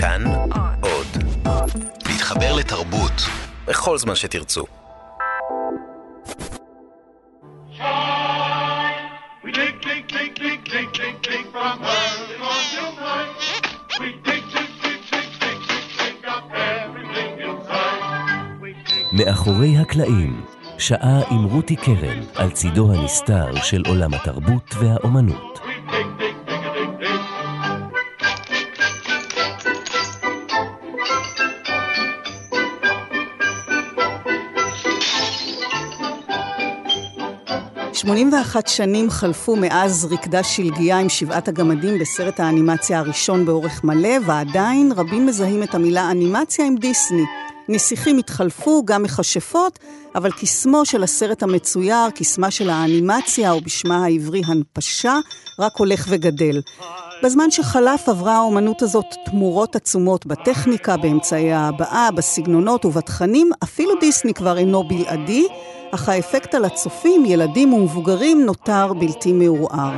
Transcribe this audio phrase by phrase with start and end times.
[0.00, 0.24] כאן
[0.80, 1.06] עוד.
[2.08, 3.12] להתחבר לתרבות
[3.66, 4.64] בכל זמן שתרצו.
[19.12, 20.44] מאחורי הקלעים,
[20.78, 25.57] שעה עם רותי קרן על צידו הנסתר של עולם התרבות והאומנות.
[38.04, 44.92] 81 שנים חלפו מאז רקדה שלגיה עם שבעת הגמדים בסרט האנימציה הראשון באורך מלא, ועדיין
[44.96, 47.24] רבים מזהים את המילה אנימציה עם דיסני.
[47.68, 49.78] נסיכים התחלפו, גם מכשפות,
[50.14, 55.18] אבל קסמו של הסרט המצויר, קסמה של האנימציה, או בשמה העברי הנפשה,
[55.58, 56.60] רק הולך וגדל.
[57.22, 64.58] בזמן שחלף עברה האומנות הזאת תמורות עצומות בטכניקה, באמצעי ההבעה, בסגנונות ובתכנים, אפילו דיסני כבר
[64.58, 65.46] אינו בלעדי,
[65.90, 69.96] אך האפקט על הצופים, ילדים ומבוגרים, נותר בלתי מעורער.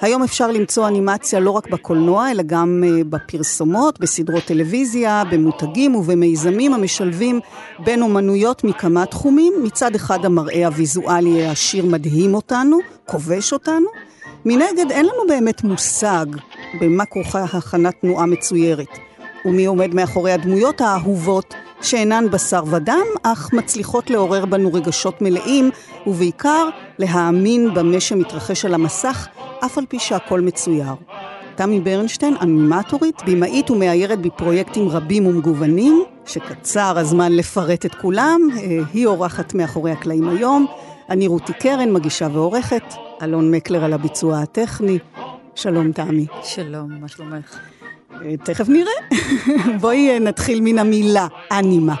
[0.00, 6.74] היום אפשר למצוא אנימציה לא רק בקולנוע, אלא גם אה, בפרסומות, בסדרות טלוויזיה, במותגים ובמיזמים
[6.74, 7.40] המשלבים
[7.78, 9.52] בין אומנויות מכמה תחומים.
[9.62, 13.86] מצד אחד המראה הוויזואלי העשיר מדהים אותנו, כובש אותנו.
[14.44, 16.26] מנגד אין לנו באמת מושג
[16.80, 18.98] במה כרוכה הכנת תנועה מצוירת.
[19.44, 21.54] ומי עומד מאחורי הדמויות האהובות
[21.86, 25.70] שאינן בשר ודם, אך מצליחות לעורר בנו רגשות מלאים,
[26.06, 29.26] ובעיקר להאמין במה שמתרחש על המסך,
[29.64, 30.94] אף על פי שהכל מצויר.
[31.54, 39.06] תמי ברנשטיין, אנימטורית, במאית ומאיירת בפרויקטים רבים ומגוונים, שקצר הזמן לפרט את כולם, אה, היא
[39.06, 40.66] אורחת מאחורי הקלעים היום.
[41.10, 44.98] אני רותי קרן, מגישה ועורכת, אלון מקלר על הביצוע הטכני.
[45.54, 46.26] שלום תמי.
[46.42, 47.58] שלום, מה שלומך?
[48.44, 48.92] תכף נראה.
[49.80, 51.94] בואי אה, נתחיל מן המילה, אנימה.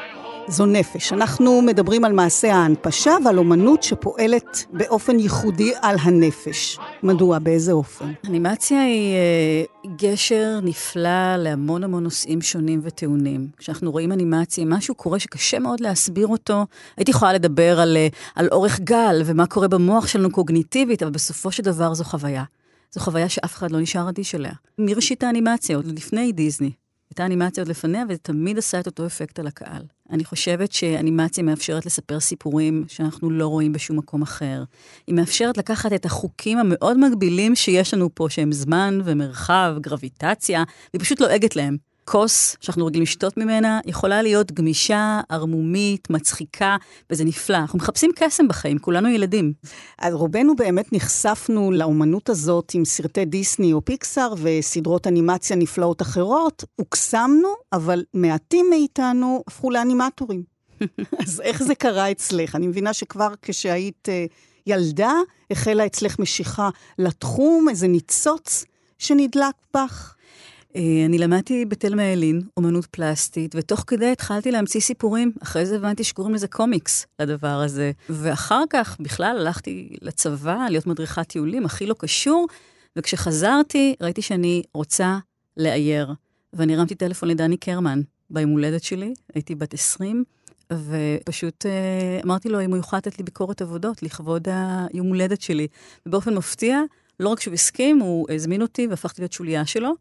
[0.48, 1.12] זו נפש.
[1.12, 6.78] אנחנו מדברים על מעשה ההנפשה ועל אומנות שפועלת באופן ייחודי על הנפש.
[7.02, 7.38] מדוע?
[7.38, 8.12] באיזה אופן?
[8.28, 13.48] אנימציה היא אה, גשר נפלא להמון המון נושאים שונים וטעונים.
[13.56, 16.66] כשאנחנו רואים אנימציה, משהו קורה שקשה מאוד להסביר אותו.
[16.96, 21.52] הייתי יכולה לדבר על, אה, על אורך גל ומה קורה במוח שלנו קוגניטיבית, אבל בסופו
[21.52, 22.44] של דבר זו חוויה.
[22.92, 24.52] זו חוויה שאף אחד לא נשאר אדיש אליה.
[24.78, 26.70] מראשית האנימציה, עוד לפני דיסני.
[27.10, 29.82] הייתה אנימציה עוד לפניה, וזה תמיד עשה את אותו אפקט על הקהל.
[30.10, 34.64] אני חושבת שאנימציה מאפשרת לספר סיפורים שאנחנו לא רואים בשום מקום אחר.
[35.06, 41.00] היא מאפשרת לקחת את החוקים המאוד מגבילים שיש לנו פה, שהם זמן ומרחב, גרביטציה, והיא
[41.00, 41.76] פשוט לועגת להם.
[42.06, 46.76] כוס שאנחנו רגילים לשתות ממנה, יכולה להיות גמישה, ערמומית, מצחיקה,
[47.10, 47.56] וזה נפלא.
[47.56, 49.52] אנחנו מחפשים קסם בחיים, כולנו ילדים.
[49.98, 56.64] אז רובנו באמת נחשפנו לאומנות הזאת עם סרטי דיסני או פיקסאר וסדרות אנימציה נפלאות אחרות,
[56.76, 60.42] הוקסמנו, אבל מעטים מאיתנו הפכו לאנימטורים.
[61.22, 62.54] אז איך זה קרה אצלך?
[62.54, 64.24] אני מבינה שכבר כשהיית אה,
[64.66, 65.12] ילדה,
[65.50, 68.64] החלה אצלך משיכה לתחום, איזה ניצוץ
[68.98, 70.15] שנדלק בך.
[70.76, 75.32] אה, אני למדתי בתלמה ילין, אומנות פלסטית, ותוך כדי התחלתי להמציא סיפורים.
[75.42, 77.92] אחרי זה הבנתי שקוראים לזה קומיקס, לדבר הזה.
[78.08, 82.46] ואחר כך בכלל הלכתי לצבא, להיות מדריכת טיולים, הכי לא קשור,
[82.96, 85.18] וכשחזרתי ראיתי שאני רוצה
[85.56, 86.12] לאייר.
[86.52, 88.00] ואני הרמתי טלפון לדני קרמן
[88.30, 90.24] ביום הולדת שלי, הייתי בת 20,
[90.72, 94.48] ופשוט אה, אמרתי לו אם הוא יוכל לתת לי ביקורת עבודות לכבוד
[94.92, 95.66] היום הולדת שלי.
[96.06, 96.80] ובאופן מפתיע,
[97.20, 99.92] לא רק שהוא הסכים, הוא הזמין אותי והפכתי להיות שוליה שלו.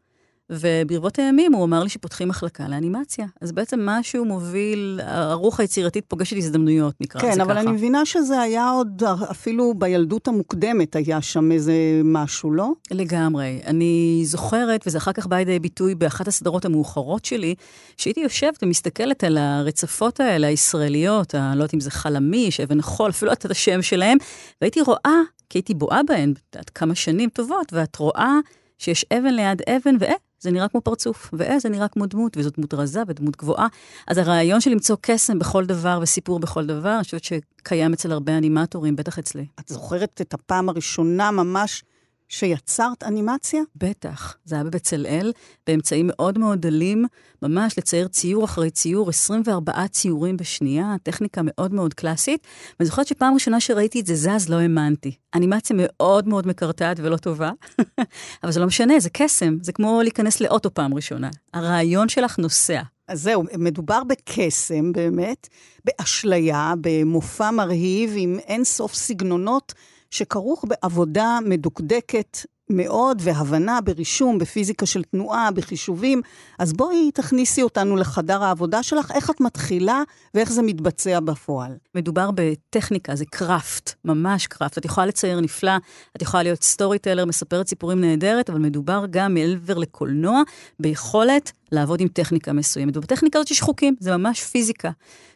[0.50, 3.25] וברבות הימים הוא אמר לי שפותחים מחלקה לאנימציה.
[3.41, 7.44] אז בעצם משהו מוביל, הרוח היצירתית פוגשת הזדמנויות, נקרא כן, לזה ככה.
[7.44, 11.73] אבל אני מבינה שזה היה עוד, אפילו בילדות המוקדמת היה שם איזה
[12.03, 12.72] משהו, לא?
[12.91, 13.61] לגמרי.
[13.66, 17.55] אני זוכרת, וזה אחר כך בא לידי ביטוי באחת הסדרות המאוחרות שלי,
[17.97, 23.09] שהייתי יושבת ומסתכלת על הרצפות האלה, הישראליות, אני לא יודעת אם זה חלמיש, אבן חול,
[23.09, 24.17] אפילו לא יודעת את השם שלהם,
[24.61, 28.39] והייתי רואה, כי הייתי בואה בהן, את יודעת, כמה שנים טובות, ואת רואה
[28.78, 30.13] שיש אבן ליד אבן, ואה,
[30.45, 33.67] זה נראה כמו פרצוף, ואה, זה נראה כמו דמות, וזאת דמות רזה ודמות גבוהה.
[34.08, 38.37] אז הרעיון של למצוא קסם בכל דבר וסיפור בכל דבר, אני חושבת שקיים אצל הרבה
[38.37, 39.46] אנימטורים, בטח אצלי.
[39.59, 41.84] את זוכרת את הפעם הראשונה ממש
[42.29, 43.61] שיצרת אנימציה?
[43.75, 45.31] בטח, זה היה בבצלאל,
[45.67, 47.05] באמצעים מאוד מאוד דלים,
[47.41, 52.47] ממש לצייר ציור אחרי ציור, 24 ציורים בשנייה, טכניקה מאוד מאוד קלאסית.
[52.79, 55.16] ואני זוכרת שפעם ראשונה שראיתי את זה זז, לא האמנתי.
[55.35, 57.51] אנימציה מאוד מאוד מקרטעת ולא טובה,
[58.43, 61.29] אבל זה לא משנה, זה קסם, זה כמו להיכנס לאוטו פעם ראשונה.
[61.53, 62.81] הרעיון שלך נוסע.
[63.07, 65.47] אז זהו, מדובר בקסם באמת,
[65.85, 69.73] באשליה, במופע מרהיב עם אין סוף סגנונות
[70.11, 72.37] שכרוך בעבודה מדוקדקת
[72.69, 76.22] מאוד, והבנה ברישום, בפיזיקה של תנועה, בחישובים.
[76.59, 80.03] אז בואי תכניסי אותנו לחדר העבודה שלך, איך את מתחילה
[80.34, 81.72] ואיך זה מתבצע בפועל.
[81.96, 84.78] מדובר בטכניקה, זה קראפט, ממש קראפט.
[84.78, 85.78] את יכולה לצייר נפלא,
[86.16, 90.41] את יכולה להיות סטורי טלר, מספרת סיפורים נהדרת, אבל מדובר גם מעבר לקולנוע,
[90.79, 92.97] ביכולת לעבוד עם טכניקה מסוימת.
[92.97, 94.91] ובטכניקה הזאת יש חוקים, זה ממש פיזיקה.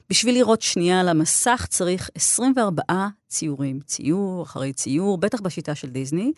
[0.09, 6.31] בשביל לראות שנייה על המסך צריך 24 ציורים, ציור אחרי ציור, בטח בשיטה של דיסני.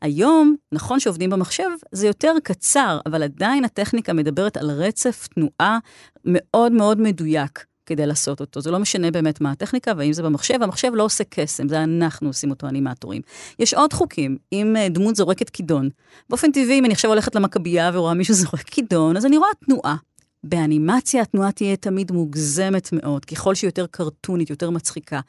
[0.00, 5.78] היום, נכון שעובדים במחשב, זה יותר קצר, אבל עדיין הטכניקה מדברת על רצף תנועה
[6.24, 8.60] מאוד מאוד מדויק כדי לעשות אותו.
[8.60, 12.28] זה לא משנה באמת מה הטכניקה, והאם זה במחשב, המחשב לא עושה קסם, זה אנחנו
[12.28, 13.22] עושים אותו אנימטורים.
[13.58, 15.88] יש עוד חוקים, אם אה, דמות זורקת כידון.
[16.30, 19.96] באופן טבעי, אם אני עכשיו הולכת למכבייה ורואה מישהו זורק כידון, אז אני רואה תנועה.
[20.44, 25.20] באנימציה התנועה תהיה תמיד מוגזמת מאוד, ככל שהיא יותר קרטונית, יותר מצחיקה.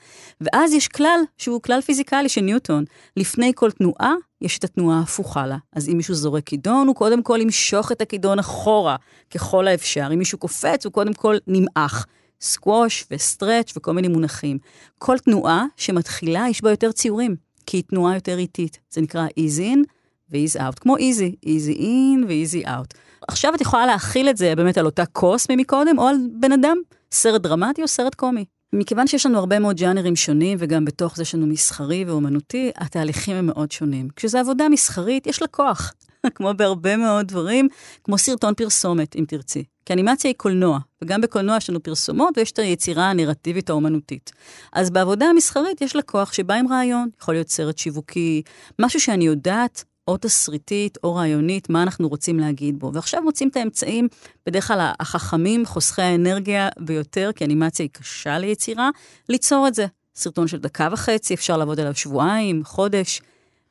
[0.41, 2.83] ואז יש כלל שהוא כלל פיזיקלי של ניוטון.
[3.17, 5.57] לפני כל תנועה, יש את התנועה ההפוכה לה.
[5.73, 8.95] אז אם מישהו זורק כידון, הוא קודם כל ימשוך את הכידון אחורה,
[9.31, 10.07] ככל האפשר.
[10.13, 12.05] אם מישהו קופץ, הוא קודם כל נמעך.
[12.41, 14.57] סקווש וסטרץ' וכל מיני מונחים.
[14.99, 17.35] כל תנועה שמתחילה, יש בה יותר ציורים,
[17.65, 18.79] כי היא תנועה יותר איטית.
[18.89, 19.79] זה נקרא easy in
[20.31, 22.97] ו-easy out, כמו easy, easy in ו-easy out.
[23.27, 26.77] עכשיו את יכולה להכיל את זה באמת על אותה כוס ממקודם, או על בן אדם,
[27.11, 28.45] סרט דרמטי או סרט קומי.
[28.73, 33.35] מכיוון שיש לנו הרבה מאוד ג'אנרים שונים, וגם בתוך זה יש לנו מסחרי ואומנותי, התהליכים
[33.35, 34.07] הם מאוד שונים.
[34.15, 35.93] כשזו עבודה מסחרית, יש לה כוח,
[36.35, 37.67] כמו בהרבה מאוד דברים,
[38.03, 39.63] כמו סרטון פרסומת, אם תרצי.
[39.85, 44.31] כי אנימציה היא קולנוע, וגם בקולנוע יש לנו פרסומות ויש את היצירה הנרטיבית האומנותית.
[44.73, 48.41] אז בעבודה המסחרית יש לה כוח שבא עם רעיון, יכול להיות סרט שיווקי,
[48.79, 52.93] משהו שאני יודעת או תסריטית או רעיונית, מה אנחנו רוצים להגיד בו.
[52.93, 54.07] ועכשיו מוצאים את האמצעים,
[54.45, 58.89] בדרך כלל החכמים, חוסכי האנרגיה ביותר, כי אנימציה היא קשה ליצירה,
[59.29, 59.85] ליצור את זה.
[60.15, 63.21] סרטון של דקה וחצי, אפשר לעבוד עליו שבועיים, חודש.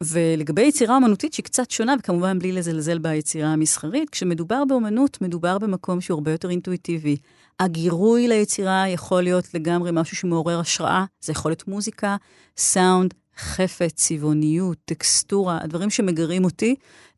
[0.02, 6.00] ולגבי יצירה אמנותית שהיא קצת שונה, וכמובן בלי לזלזל ביצירה המסחרית, כשמדובר באמנות, מדובר במקום
[6.00, 7.16] שהוא הרבה יותר אינטואיטיבי.
[7.60, 12.16] הגירוי ליצירה יכול להיות לגמרי משהו שמעורר השראה, זה יכול להיות מוזיקה,
[12.56, 16.74] סאונד, חפץ, צבעוניות, טקסטורה, הדברים שמגרים אותי,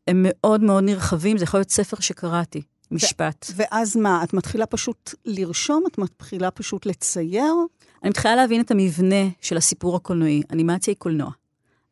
[0.07, 3.45] הם מאוד מאוד נרחבים, זה יכול להיות ספר שקראתי, משפט.
[3.55, 5.83] ואז מה, את מתחילה פשוט לרשום?
[5.87, 7.53] את מתחילה פשוט לצייר?
[8.03, 10.41] אני מתחילה להבין את המבנה של הסיפור הקולנועי.
[10.51, 11.31] אנימציה היא קולנוע.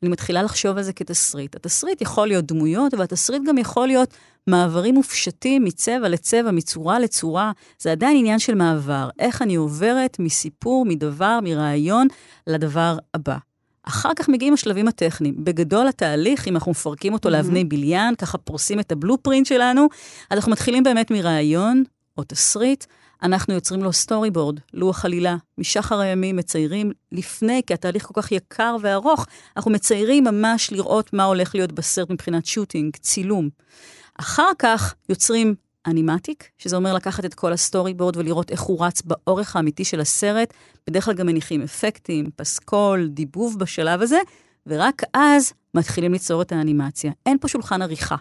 [0.03, 1.55] אני מתחילה לחשוב על זה כתסריט.
[1.55, 4.13] התסריט יכול להיות דמויות, אבל התסריט גם יכול להיות
[4.47, 7.51] מעברים מופשטים מצבע לצבע, מצורה לצורה.
[7.79, 9.09] זה עדיין עניין של מעבר.
[9.19, 12.07] איך אני עוברת מסיפור, מדבר, מרעיון,
[12.47, 13.37] לדבר הבא.
[13.83, 15.35] אחר כך מגיעים השלבים הטכניים.
[15.37, 17.31] בגדול התהליך, אם אנחנו מפרקים אותו mm-hmm.
[17.31, 19.87] לאבני בניין, ככה פורסים את ה blueprint שלנו,
[20.29, 21.83] אז אנחנו מתחילים באמת מרעיון
[22.17, 22.85] או תסריט,
[23.23, 25.35] אנחנו יוצרים לו storyboard, לוח עלילה.
[25.57, 29.25] משחר הימים מציירים לפני, כי התהליך כל כך יקר וארוך,
[29.57, 33.49] אנחנו מציירים ממש לראות מה הולך להיות בסרט מבחינת shooting, צילום.
[34.19, 35.55] אחר כך יוצרים
[35.87, 39.99] animatic, שזה אומר לקחת את כל ה storyboard ולראות איך הוא רץ באורך האמיתי של
[39.99, 40.53] הסרט.
[40.87, 44.19] בדרך כלל גם מניחים אפקטים, פסקול, דיבוב בשלב הזה,
[44.67, 47.11] ורק אז מתחילים ליצור את האנימציה.
[47.25, 48.15] אין פה שולחן עריכה.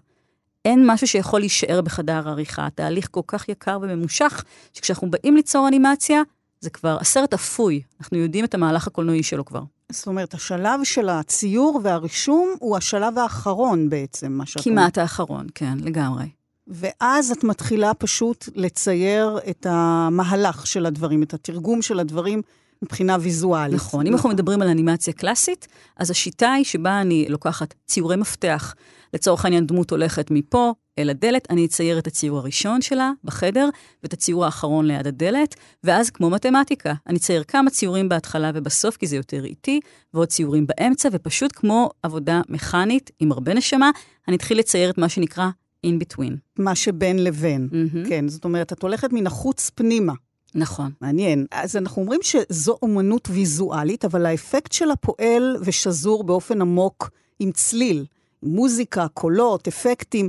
[0.64, 2.66] אין משהו שיכול להישאר בחדר העריכה.
[2.66, 6.22] התהליך כל כך יקר וממושך, שכשאנחנו באים ליצור אנימציה,
[6.60, 7.82] זה כבר הסרט אפוי.
[8.00, 9.62] אנחנו יודעים את המהלך הקולנועי שלו כבר.
[9.92, 15.78] זאת אומרת, השלב של הציור והרישום הוא השלב האחרון בעצם, מה שאת כמעט האחרון, כן,
[15.80, 16.24] לגמרי.
[16.66, 22.42] ואז את מתחילה פשוט לצייר את המהלך של הדברים, את התרגום של הדברים
[22.82, 23.74] מבחינה ויזואלית.
[23.74, 28.74] נכון, אם אנחנו מדברים על אנימציה קלאסית, אז השיטה היא שבה אני לוקחת ציורי מפתח.
[29.14, 33.68] לצורך העניין, דמות הולכת מפה אל הדלת, אני אצייר את הציור הראשון שלה בחדר,
[34.02, 39.06] ואת הציור האחרון ליד הדלת, ואז כמו מתמטיקה, אני אצייר כמה ציורים בהתחלה ובסוף, כי
[39.06, 39.80] זה יותר איטי,
[40.14, 43.90] ועוד ציורים באמצע, ופשוט כמו עבודה מכנית עם הרבה נשמה,
[44.28, 45.48] אני אתחיל לצייר את מה שנקרא
[45.86, 46.32] in between.
[46.58, 48.08] מה שבין לבין, mm-hmm.
[48.08, 48.28] כן.
[48.28, 50.12] זאת אומרת, את הולכת מן החוץ פנימה.
[50.54, 50.90] נכון.
[51.00, 51.46] מעניין.
[51.50, 58.06] אז אנחנו אומרים שזו אומנות ויזואלית, אבל האפקט שלה פועל ושזור באופן עמוק עם צליל,
[58.42, 60.28] מוזיקה, קולות, אפקטים.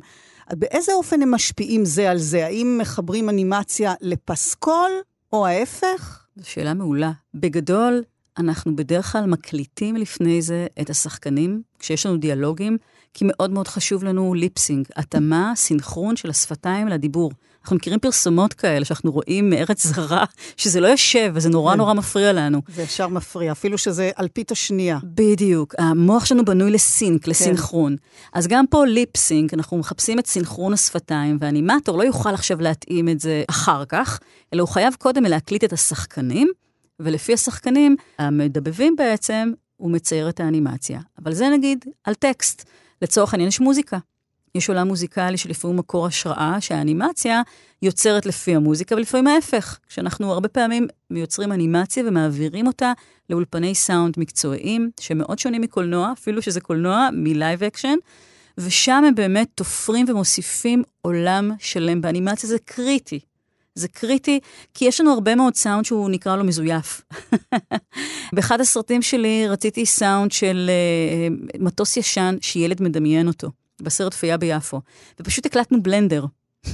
[0.52, 2.46] באיזה אופן הם משפיעים זה על זה?
[2.46, 4.92] האם מחברים אנימציה לפסקול,
[5.34, 6.26] או ההפך?
[6.36, 7.12] זו שאלה מעולה.
[7.34, 8.04] בגדול,
[8.38, 12.78] אנחנו בדרך כלל מקליטים לפני זה את השחקנים, כשיש לנו דיאלוגים,
[13.14, 17.32] כי מאוד מאוד חשוב לנו ליפסינג, התאמה, סינכרון של השפתיים לדיבור.
[17.64, 20.26] אנחנו מכירים פרסומות כאלה שאנחנו רואים מארץ זרה,
[20.58, 21.78] שזה לא יושב, וזה נורא כן.
[21.78, 22.62] נורא מפריע לנו.
[22.76, 25.00] זה ישר מפריע, אפילו שזה אלפית השנייה.
[25.04, 25.76] בדיוק.
[25.78, 27.28] המוח שלנו בנוי לסינק.
[27.28, 27.96] לסינכרון.
[27.98, 28.40] כן.
[28.40, 33.20] אז גם פה ליפסינק, אנחנו מחפשים את סינכרון השפתיים, ואנימטור לא יוכל עכשיו להתאים את
[33.20, 34.20] זה אחר כך,
[34.54, 36.48] אלא הוא חייב קודם להקליט את השחקנים,
[37.00, 41.00] ולפי השחקנים המדבבים בעצם, הוא מצייר את האנימציה.
[41.24, 42.66] אבל זה נגיד על טקסט.
[43.04, 43.98] לצורך העניין יש מוזיקה.
[44.56, 47.42] יש עולם מוזיקלי שלפעמים מקור השראה, שהאנימציה
[47.82, 52.94] יוצרת לפי המוזיקה, ולפעמים ההפך, כשאנחנו הרבה פעמים יוצרים אנימציה ומעבירים אותה
[53.30, 57.96] לאולפני סאונד מקצועיים, שמאוד שונים מקולנוע, אפילו שזה קולנוע מ live action,
[58.58, 62.02] ושם הם באמת תופרים ומוסיפים עולם שלם.
[62.02, 63.20] באנימציה זה קריטי.
[63.76, 64.40] זה קריטי,
[64.74, 67.02] כי יש לנו הרבה מאוד סאונד שהוא נקרא לו מזויף.
[68.34, 73.52] באחד הסרטים שלי רציתי סאונד של uh, מטוס ישן שילד מדמיין אותו,
[73.82, 74.82] בסרט פייה ביפו,
[75.20, 76.26] ופשוט הקלטנו בלנדר.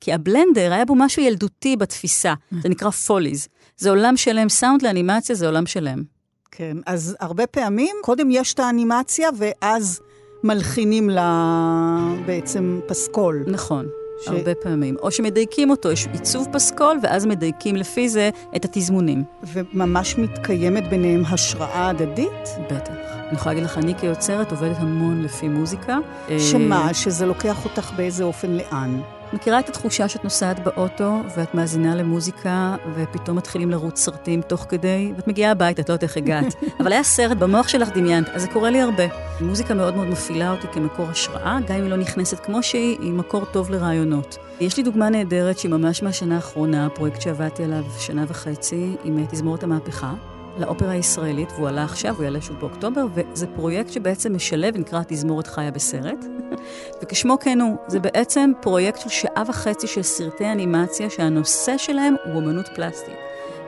[0.00, 3.48] כי הבלנדר היה בו משהו ילדותי בתפיסה, זה נקרא פוליז.
[3.76, 6.02] זה עולם שלם, סאונד לאנימציה זה עולם שלם.
[6.50, 10.00] כן, אז הרבה פעמים, קודם יש את האנימציה, ואז
[10.44, 13.44] מלחינים לה בעצם פסקול.
[13.46, 13.86] נכון.
[14.24, 14.28] ש...
[14.28, 14.96] הרבה פעמים.
[15.02, 19.24] או שמדייקים אותו, יש עיצוב פסקול, ואז מדייקים לפי זה את התזמונים.
[19.42, 22.48] וממש מתקיימת ביניהם השראה הדדית?
[22.70, 22.94] בטח.
[23.28, 25.98] אני יכולה להגיד לך, אני כיוצרת עובדת המון לפי מוזיקה.
[26.38, 26.94] שמה?
[26.94, 29.00] שזה לוקח אותך באיזה אופן לאן?
[29.32, 35.12] מכירה את התחושה שאת נוסעת באוטו ואת מאזינה למוזיקה ופתאום מתחילים לרוץ סרטים תוך כדי,
[35.16, 36.54] ואת מגיעה הביתה, את לא יודעת איך הגעת.
[36.80, 39.04] אבל היה סרט, במוח שלך דמיינת, אז זה קורה לי הרבה.
[39.40, 43.12] מוזיקה מאוד מאוד מפעילה אותי כמקור השראה, גם אם היא לא נכנסת כמו שהיא, היא
[43.12, 44.38] מקור טוב לרעיונות.
[44.60, 49.62] יש לי דוגמה נהדרת שהיא ממש מהשנה האחרונה, פרויקט שעבדתי עליו שנה וחצי עם תזמורת
[49.62, 50.14] המהפכה.
[50.58, 55.46] לאופרה הישראלית, והוא עלה עכשיו, הוא יעלה שוב באוקטובר, וזה פרויקט שבעצם משלב, נקרא תזמורת
[55.46, 56.24] חיה בסרט.
[57.02, 62.34] וכשמו כן הוא, זה בעצם פרויקט של שעה וחצי של סרטי אנימציה שהנושא שלהם הוא
[62.34, 63.14] אומנות פלסטית.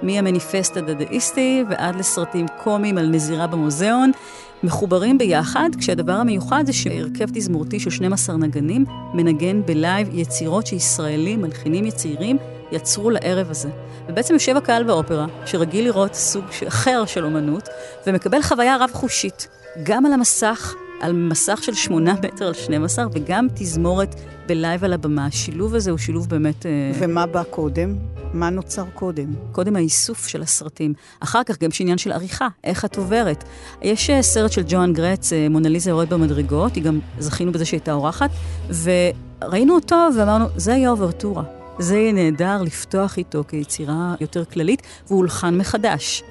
[0.03, 4.13] מהמניפסט הדדאיסטי ועד לסרטים קומיים על נזירה במוזיאון,
[4.63, 11.43] מחוברים ביחד, כשהדבר המיוחד זה שהרכב תזמורתי של 12 נגנים מנגן ב live יצירות שישראלים,
[11.43, 12.39] מלחינים צעירים,
[12.73, 13.69] יצרו לערב הזה.
[14.09, 17.69] ובעצם יושב הקהל באופרה, שרגיל לראות סוג אחר של אומנות,
[18.07, 19.49] ומקבל חוויה רב-חושית,
[19.83, 24.15] גם על המסך, על מסך של 8 מטר על 12, וגם תזמורת
[24.47, 25.27] בלייב על הבמה.
[25.27, 26.67] השילוב הזה הוא שילוב באמת...
[26.67, 27.97] אה, ומה בא קודם?
[28.33, 29.35] מה נוצר קודם?
[29.53, 30.95] קודם האיסוף של הסרטים.
[31.21, 33.45] אחר כך גם יש עניין של עריכה, איך את עוברת.
[33.83, 37.93] יש אה, סרט של ג'ואן גרץ, אה, מונליזה יורד במדרגות, היא גם זכינו בזה שהייתה
[37.93, 38.31] אורחת,
[38.83, 41.43] וראינו אותו ואמרנו, זה יהיה אוברטורה.
[41.79, 46.23] זה יהיה נהדר לפתוח איתו כיצירה יותר כללית, והוא הולחן מחדש.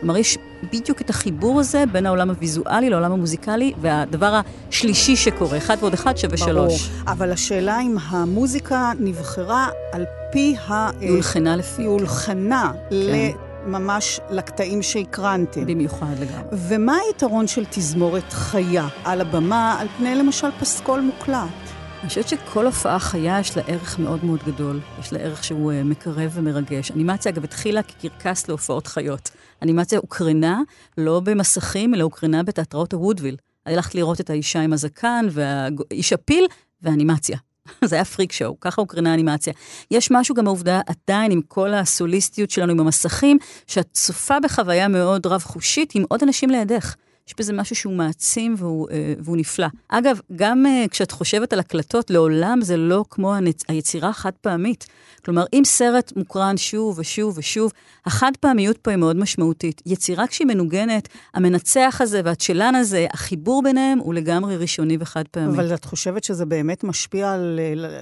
[0.00, 0.38] כלומר, יש
[0.72, 4.40] בדיוק את החיבור הזה בין העולם הוויזואלי לעולם המוזיקלי, והדבר
[4.70, 6.48] השלישי שקורה, אחד ועוד אחד שווה ברור.
[6.70, 6.90] שלוש.
[7.06, 10.90] אבל השאלה אם המוזיקה נבחרה על פי ה...
[11.00, 11.82] היא הולחנה לפי.
[11.82, 13.30] היא הולחנה כן.
[13.66, 15.66] ממש לקטעים שהקרנתם.
[15.66, 16.42] במיוחד לגמרי.
[16.52, 21.81] ומה היתרון של תזמורת חיה על הבמה, על פני למשל פסקול מוקלט?
[22.02, 24.80] אני חושבת שכל הופעה חיה יש לה ערך מאוד מאוד גדול.
[25.00, 26.90] יש לה ערך שהוא uh, מקרב ומרגש.
[26.90, 29.30] אנימציה, אגב, התחילה כקרקס להופעות חיות.
[29.62, 30.60] אנימציה הוקרנה
[30.98, 33.36] לא במסכים, אלא הוקרנה בתיאטראות הוודוויל.
[33.66, 36.46] הלכת לראות את האישה עם הזקן, והאיש הפיל,
[36.82, 37.38] ואנימציה.
[37.84, 39.52] זה היה פריק שואו, ככה הוקרנה אנימציה.
[39.90, 45.26] יש משהו גם בעובדה, עדיין עם כל הסוליסטיות שלנו עם המסכים, שאת צופה בחוויה מאוד
[45.26, 46.94] רב-חושית עם עוד אנשים לידך.
[47.28, 49.66] יש בזה משהו שהוא מעצים והוא, אה, והוא נפלא.
[49.88, 53.62] אגב, גם אה, כשאת חושבת על הקלטות, לעולם זה לא כמו הנצ...
[53.68, 54.86] היצירה החד פעמית.
[55.24, 57.72] כלומר, אם סרט מוקרן שוב ושוב ושוב,
[58.06, 59.82] החד פעמיות פה היא מאוד משמעותית.
[59.86, 65.56] יצירה כשהיא מנוגנת, המנצח הזה והצ'לן הזה, החיבור ביניהם הוא לגמרי ראשוני וחד פעמי.
[65.56, 67.60] אבל את חושבת שזה באמת משפיע על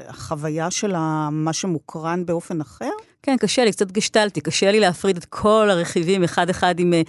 [0.08, 0.92] החוויה של
[1.30, 2.90] מה שמוקרן באופן אחר?
[3.22, 6.92] כן, קשה לי, קצת גשטלתי, קשה לי להפריד את כל הרכיבים אחד-אחד עם...
[6.92, 7.02] אה,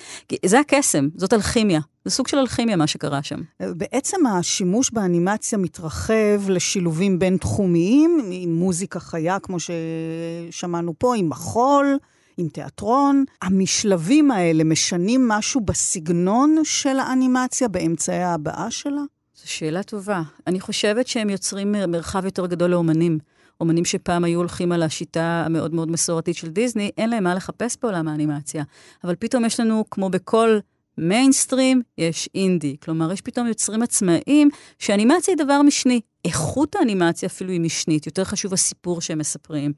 [0.46, 1.80] זה הקסם, זאת אלכימיה.
[2.06, 3.42] זה סוג של אלכימיה, מה שקרה שם.
[3.60, 11.98] בעצם השימוש באנימציה מתרחב לשילובים בין-תחומיים, עם מוזיקה חיה, כמו ששמענו פה, עם מחול.
[12.38, 13.24] עם תיאטרון.
[13.42, 19.02] המשלבים האלה משנים משהו בסגנון של האנימציה, באמצעי ההבעה שלה?
[19.36, 20.22] זו שאלה טובה.
[20.48, 23.20] אני חושבת שהם יוצרים מרחב יותר גדול לאומנים.
[23.62, 27.78] אומנים שפעם היו הולכים על השיטה המאוד מאוד מסורתית של דיסני, אין להם מה לחפש
[27.82, 28.64] בעולם האנימציה.
[29.04, 30.60] אבל פתאום יש לנו, כמו בכל
[30.98, 32.76] מיינסטרים, יש אינדי.
[32.84, 34.50] כלומר, יש פתאום יוצרים עצמאיים
[34.80, 36.02] שאנימציה היא דבר משני.
[36.26, 39.74] איכות האנימציה אפילו היא משנית, יותר חשוב הסיפור שהם מספרים,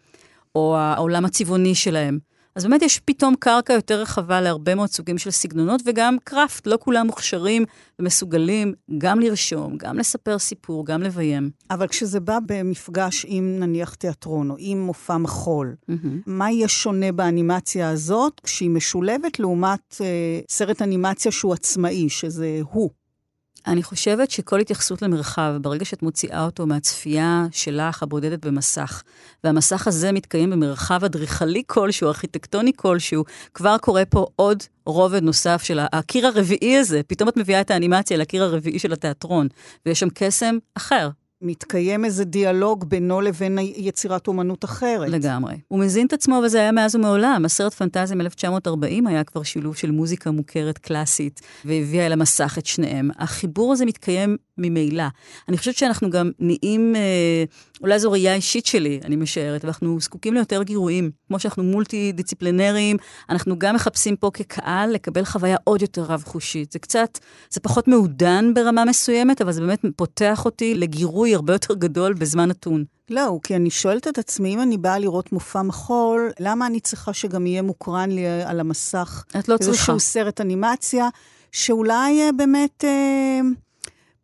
[0.55, 2.19] או העולם הצבעוני שלהם.
[2.55, 6.77] אז באמת יש פתאום קרקע יותר רחבה להרבה מאוד סוגים של סגנונות, וגם קראפט, לא
[6.81, 7.65] כולם מוכשרים
[7.99, 11.49] ומסוגלים גם לרשום, גם לספר סיפור, גם לביים.
[11.69, 15.93] אבל כשזה בא במפגש עם נניח תיאטרון, או עם מופע מחול, mm-hmm.
[16.25, 22.89] מה יהיה שונה באנימציה הזאת כשהיא משולבת לעומת אה, סרט אנימציה שהוא עצמאי, שזה הוא?
[23.67, 29.03] אני חושבת שכל התייחסות למרחב, ברגע שאת מוציאה אותו מהצפייה שלך, הבודדת במסך,
[29.43, 35.79] והמסך הזה מתקיים במרחב אדריכלי כלשהו, ארכיטקטוני כלשהו, כבר קורה פה עוד רובד נוסף של
[35.91, 37.01] הקיר הרביעי הזה.
[37.07, 39.47] פתאום את מביאה את האנימציה לקיר הרביעי של התיאטרון,
[39.85, 41.09] ויש שם קסם אחר.
[41.43, 45.09] מתקיים איזה דיאלוג בינו לבין יצירת אומנות אחרת.
[45.09, 45.55] לגמרי.
[45.67, 47.45] הוא מזין את עצמו, וזה היה מאז ומעולם.
[47.45, 53.09] הסרט פנטזיה מ-1940 היה כבר שילוב של מוזיקה מוכרת קלאסית, והביאה אל המסך את שניהם.
[53.17, 55.03] החיבור הזה מתקיים ממילא.
[55.49, 57.43] אני חושבת שאנחנו גם נהיים, אה,
[57.81, 61.11] אולי זו ראייה אישית שלי, אני משערת, ואנחנו זקוקים ליותר גירויים.
[61.33, 62.97] כמו שאנחנו מולטי-דיציפלינריים,
[63.29, 66.71] אנחנו גם מחפשים פה כקהל לקבל חוויה עוד יותר רב-חושית.
[66.71, 71.73] זה קצת, זה פחות מעודן ברמה מסוימת, אבל זה באמת פותח אותי לגירוי הרבה יותר
[71.73, 72.83] גדול בזמן נתון.
[73.09, 77.13] לא, כי אני שואלת את עצמי, אם אני באה לראות מופע מחול, למה אני צריכה
[77.13, 79.23] שגם יהיה מוקרן לי על המסך?
[79.39, 79.71] את לא צריכה.
[79.71, 81.09] איזשהו סרט אנימציה,
[81.51, 82.83] שאולי אה, באמת...
[82.83, 83.39] אה,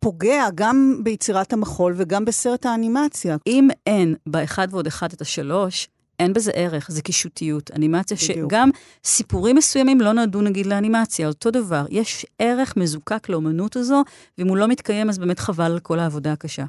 [0.00, 3.36] פוגע גם ביצירת המחול וגם בסרט האנימציה.
[3.46, 5.88] אם אין באחד ועוד אחד את השלוש,
[6.20, 7.70] אין בזה ערך, זה קישוטיות.
[7.76, 8.50] אנימציה בדיוק.
[8.50, 8.70] שגם
[9.04, 11.86] סיפורים מסוימים לא נועדו נגיד לאנימציה, אותו דבר.
[11.90, 14.02] יש ערך מזוקק לאומנות הזו,
[14.38, 16.64] ואם הוא לא מתקיים, אז באמת חבל על כל העבודה הקשה.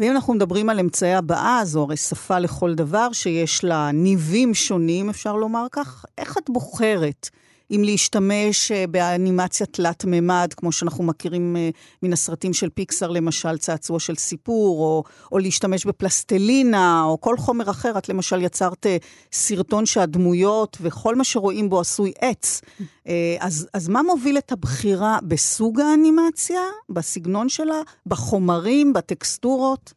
[0.00, 5.10] ואם אנחנו מדברים על אמצעי הבעה, זו הרי שפה לכל דבר שיש לה ניבים שונים,
[5.10, 6.04] אפשר לומר כך.
[6.18, 7.28] איך את בוחרת
[7.72, 11.70] אם להשתמש אה, באנימציה תלת-ממד, כמו שאנחנו מכירים אה,
[12.02, 17.70] מן הסרטים של פיקסאר, למשל צעצוע של סיפור, או, או להשתמש בפלסטלינה, או כל חומר
[17.70, 17.98] אחר.
[17.98, 18.96] את למשל יצרת אה,
[19.32, 22.60] סרטון שהדמויות וכל מה שרואים בו עשוי עץ.
[23.40, 29.92] אז, אז מה מוביל את הבחירה בסוג האנימציה, בסגנון שלה, בחומרים, בטקסטורות?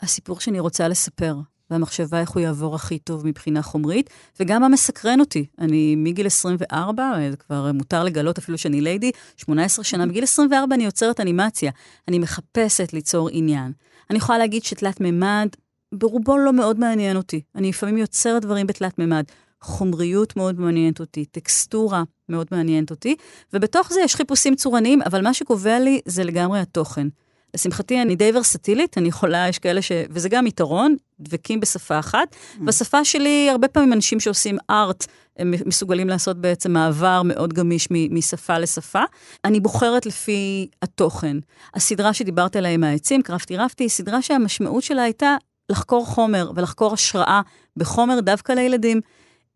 [0.00, 1.34] הסיפור שאני רוצה לספר.
[1.72, 4.10] והמחשבה איך הוא יעבור הכי טוב מבחינה חומרית,
[4.40, 5.46] וגם מה מסקרן אותי.
[5.58, 10.84] אני מגיל 24, זה כבר מותר לגלות אפילו שאני ליידי, 18 שנה, בגיל 24 אני
[10.84, 11.70] יוצרת אנימציה.
[12.08, 13.72] אני מחפשת ליצור עניין.
[14.10, 15.48] אני יכולה להגיד שתלת מימד,
[15.94, 17.40] ברובו לא מאוד מעניין אותי.
[17.54, 19.24] אני לפעמים יוצרת דברים בתלת מימד.
[19.62, 23.16] חומריות מאוד מעניינת אותי, טקסטורה מאוד מעניינת אותי,
[23.52, 27.08] ובתוך זה יש חיפושים צורניים, אבל מה שקובע לי זה לגמרי התוכן.
[27.54, 29.92] לשמחתי, אני די ורסטילית, אני יכולה, יש כאלה ש...
[30.10, 32.28] וזה גם יתרון, דבקים בשפה אחת.
[32.32, 32.64] Mm.
[32.64, 35.06] בשפה שלי, הרבה פעמים אנשים שעושים ארט,
[35.36, 39.02] הם מסוגלים לעשות בעצם מעבר מאוד גמיש משפה לשפה.
[39.44, 41.36] אני בוחרת לפי התוכן.
[41.74, 45.36] הסדרה שדיברת עליה עם העצים, קרפטי רפטי, היא סדרה שהמשמעות שלה הייתה
[45.70, 47.40] לחקור חומר ולחקור השראה
[47.76, 49.00] בחומר דווקא לילדים.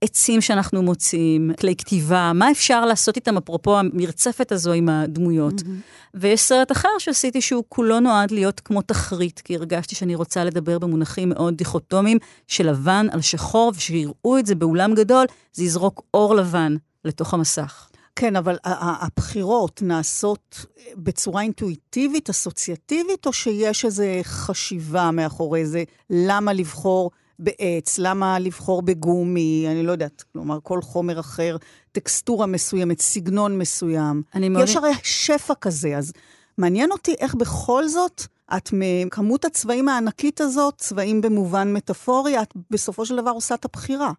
[0.00, 5.60] עצים שאנחנו מוצאים, כלי כתיבה, מה אפשר לעשות איתם, אפרופו המרצפת הזו עם הדמויות.
[5.60, 6.14] Mm-hmm.
[6.14, 10.78] ויש סרט אחר שעשיתי שהוא כולו נועד להיות כמו תחריט, כי הרגשתי שאני רוצה לדבר
[10.78, 16.34] במונחים מאוד דיכוטומיים של לבן על שחור, ושיראו את זה באולם גדול, זה יזרוק אור
[16.34, 17.88] לבן לתוך המסך.
[18.16, 25.84] כן, אבל הבחירות נעשות בצורה אינטואיטיבית, אסוציאטיבית, או שיש איזו חשיבה מאחורי זה?
[26.10, 31.56] למה לבחור בעץ, למה לבחור בגומי, אני לא יודעת, כלומר, כל חומר אחר,
[31.92, 34.22] טקסטורה מסוימת, סגנון מסוים.
[34.34, 34.64] אני מאוד...
[34.64, 36.12] יש הרי שפע כזה, אז
[36.58, 38.22] מעניין אותי איך בכל זאת...
[38.56, 44.12] את מכמות הצבעים הענקית הזאת, צבעים במובן מטאפורי, את בסופו של דבר עושה את הבחירה.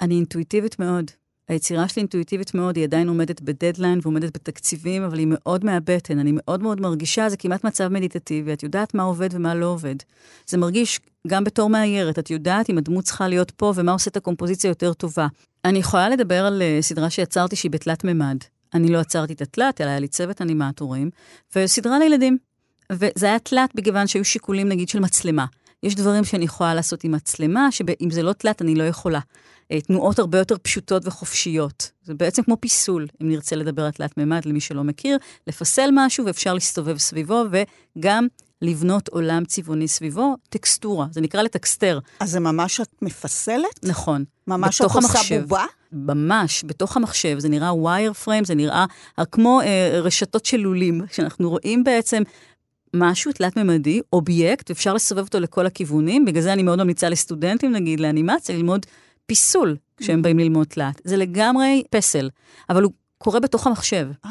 [0.00, 1.10] אני אינטואיטיבית מאוד.
[1.48, 6.18] היצירה שלי אינטואיטיבית מאוד, היא עדיין עומדת בדדליין ועומדת בתקציבים, אבל היא מאוד מהבטן.
[6.18, 9.94] אני מאוד מאוד מרגישה, זה כמעט מצב מדיטטיבי, את יודעת מה עובד ומה לא עובד.
[10.46, 14.16] זה מרגיש גם בתור מאיירת, את יודעת אם הדמות צריכה להיות פה ומה עושה את
[14.16, 15.26] הקומפוזיציה יותר טובה.
[15.64, 18.36] אני יכולה לדבר על uh, סדרה שיצרתי שהיא בתלת מימד.
[18.74, 21.10] אני לא עצרתי את התלת, אלא היה לי צוות אנימטורים,
[21.56, 22.38] וסדרה לילדים.
[22.92, 25.46] וזה היה תלת מכיוון שהיו שיקולים, נגיד, של מצלמה.
[25.82, 29.20] יש דברים שאני יכולה לעשות עם מצלמה, שאם זה לא תלת, אני לא יכולה.
[29.72, 31.90] אה, תנועות הרבה יותר פשוטות וחופשיות.
[32.02, 36.26] זה בעצם כמו פיסול, אם נרצה לדבר על תלת מימד למי שלא מכיר, לפסל משהו
[36.26, 38.26] ואפשר להסתובב סביבו, וגם
[38.62, 41.98] לבנות עולם צבעוני סביבו, טקסטורה, זה נקרא לטקסטר.
[42.20, 43.84] אז זה ממש את מפסלת?
[43.84, 44.24] נכון.
[44.46, 45.64] ממש את עושה בובה?
[45.92, 48.84] ממש, בתוך המחשב, זה נראה ווייר פריים, זה נראה
[49.32, 52.22] כמו אה, רשתות של לולים, שאנחנו רואים בעצם
[52.94, 58.00] משהו תלת-ממדי, אובייקט, ואפשר לסובב אותו לכל הכיוונים, בגלל זה אני מאוד ממליצה לסטודנטים, נגיד,
[58.00, 58.86] לאנימציה, ללמוד
[59.26, 61.00] פיסול כשהם באים ללמוד תלת.
[61.04, 62.30] זה לגמרי פסל,
[62.70, 64.08] אבל הוא קורה בתוך המחשב.
[64.24, 64.30] אה.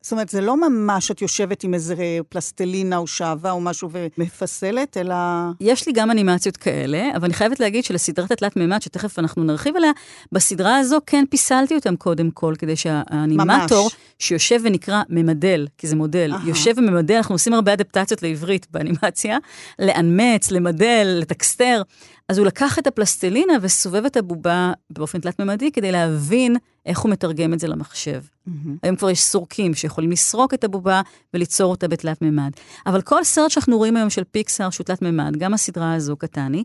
[0.00, 1.94] זאת אומרת, זה לא ממש את יושבת עם איזה
[2.28, 5.14] פלסטלינה או שעווה או משהו ומפסלת, אלא...
[5.60, 9.76] יש לי גם אנימציות כאלה, אבל אני חייבת להגיד שלסדרת התלת מימד, שתכף אנחנו נרחיב
[9.76, 9.90] עליה,
[10.32, 13.96] בסדרה הזו כן פיסלתי אותם קודם כל, כדי שהאנימטור, ממש.
[14.18, 16.48] שיושב ונקרא ממדל, כי זה מודל, Aha.
[16.48, 19.38] יושב וממדל, אנחנו עושים הרבה אדפטציות לעברית באנימציה,
[19.78, 21.82] לאנמץ, למדל, לטקסטר.
[22.28, 27.54] אז הוא לקח את הפלסטלינה וסובב את הבובה באופן תלת-ממדי כדי להבין איך הוא מתרגם
[27.54, 28.22] את זה למחשב.
[28.22, 28.52] Mm-hmm.
[28.82, 31.02] היום כבר יש סורקים שיכולים לסרוק את הבובה
[31.34, 32.50] וליצור אותה בתלת-ממד.
[32.86, 36.64] אבל כל סרט שאנחנו רואים היום של פיקסאר שהוא תלת-ממד, גם הסדרה הזו, קטני,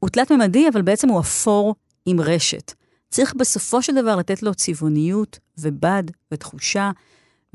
[0.00, 1.74] הוא תלת-ממדי, אבל בעצם הוא אפור
[2.06, 2.72] עם רשת.
[3.10, 6.90] צריך בסופו של דבר לתת לו צבעוניות ובד ותחושה.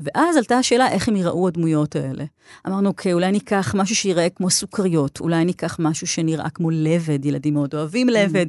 [0.00, 2.24] ואז עלתה השאלה איך הם יראו הדמויות האלה.
[2.66, 7.54] אמרנו, אוקיי, אולי ניקח משהו שיראה כמו סוכריות, אולי ניקח משהו שנראה כמו לבד, ילדים
[7.54, 8.46] מאוד אוהבים לבד.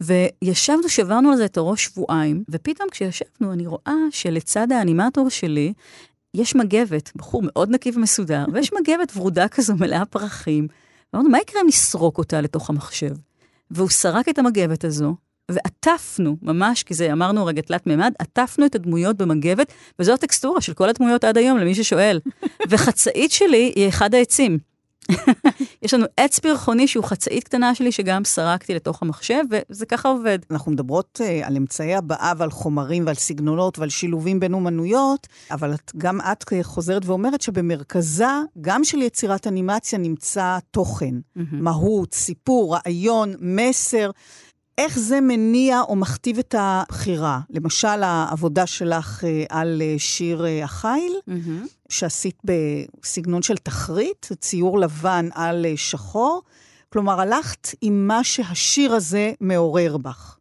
[0.00, 5.72] וישבנו, שברנו על זה את הראש שבועיים, ופתאום כשישבנו, אני רואה שלצד האנימטור שלי,
[6.34, 10.68] יש מגבת, בחור מאוד נקי ומסודר, ויש מגבת ורודה כזו מלאה פרחים.
[11.14, 13.14] אמרנו, מה יקרה אם נסרוק אותה לתוך המחשב?
[13.70, 15.14] והוא סרק את המגבת הזו,
[15.50, 20.74] ועטפנו, ממש, כי זה אמרנו רגע תלת מימד, עטפנו את הדמויות במגבת, וזו הטקסטורה של
[20.74, 22.20] כל הדמויות עד היום, למי ששואל.
[22.70, 24.58] וחצאית שלי היא אחד העצים.
[25.82, 30.38] יש לנו עץ פרחוני שהוא חצאית קטנה שלי, שגם סרקתי לתוך המחשב, וזה ככה עובד.
[30.50, 35.74] אנחנו מדברות uh, על אמצעי הבעה ועל חומרים ועל סגנונות ועל שילובים בין אומנויות, אבל
[35.74, 38.26] את, גם את חוזרת ואומרת שבמרכזה,
[38.60, 41.40] גם של יצירת אנימציה, נמצא תוכן, mm-hmm.
[41.52, 44.10] מהות, סיפור, רעיון, מסר.
[44.78, 47.40] איך זה מניע או מכתיב את הבחירה?
[47.50, 51.66] למשל, העבודה שלך אה, על אה, שיר אה, החיל, mm-hmm.
[51.88, 56.42] שעשית בסגנון של תחריט, ציור לבן על שחור.
[56.92, 60.38] כלומר, הלכת עם מה שהשיר הזה מעורר בך.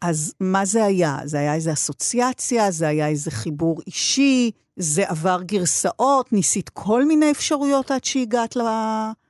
[0.00, 1.18] אז מה זה היה?
[1.24, 2.70] זה היה איזו אסוציאציה?
[2.70, 4.50] זה היה איזה חיבור אישי?
[4.76, 6.32] זה עבר גרסאות?
[6.32, 8.60] ניסית כל מיני אפשרויות עד שהגעת ל...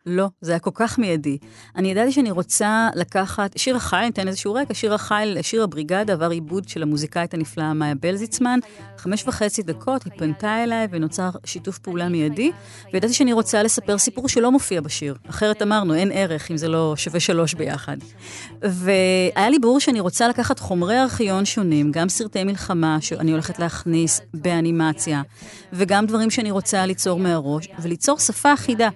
[0.06, 1.38] לא, זה היה כל כך מיידי.
[1.76, 6.30] אני ידעתי שאני רוצה לקחת, שיר החייל, ניתן איזשהו רקע, שיר החייל, שיר הבריגדה עבר
[6.30, 8.58] עיבוד של המוזיקאית הנפלאה מאיה בלזיצמן.
[8.98, 12.50] חמש וחצי דקות, היא פנתה אליי ונוצר שיתוף פעולה מיידי,
[12.92, 15.14] וידעתי שאני רוצה לספר סיפור שלא מופיע בשיר.
[15.30, 17.96] אחרת אמרנו, אין ערך אם זה לא שווה שלוש ביחד.
[18.62, 24.20] והיה לי ברור שאני רוצה לקחת חומרי ארכיון שונים, גם סרטי מלחמה שאני הולכת להכניס
[24.34, 25.22] באנימציה,
[25.72, 28.88] וגם דברים שאני רוצה ליצור מהראש, וליצור שפה אחידה.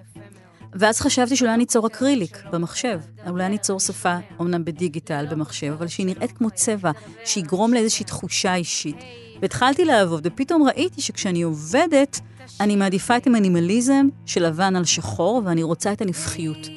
[0.73, 2.99] ואז חשבתי שאולי אני אצור אקריליק במחשב.
[3.27, 6.91] אולי אני אצור שפה, אומנם בדיגיטל במחשב, אבל שהיא נראית כמו צבע,
[7.25, 8.95] שיגרום לאיזושהי תחושה אישית.
[9.41, 12.19] והתחלתי לעבוד, ופתאום ראיתי שכשאני עובדת,
[12.59, 16.67] אני מעדיפה את המינימליזם של לבן על שחור, ואני רוצה את הנפחיות.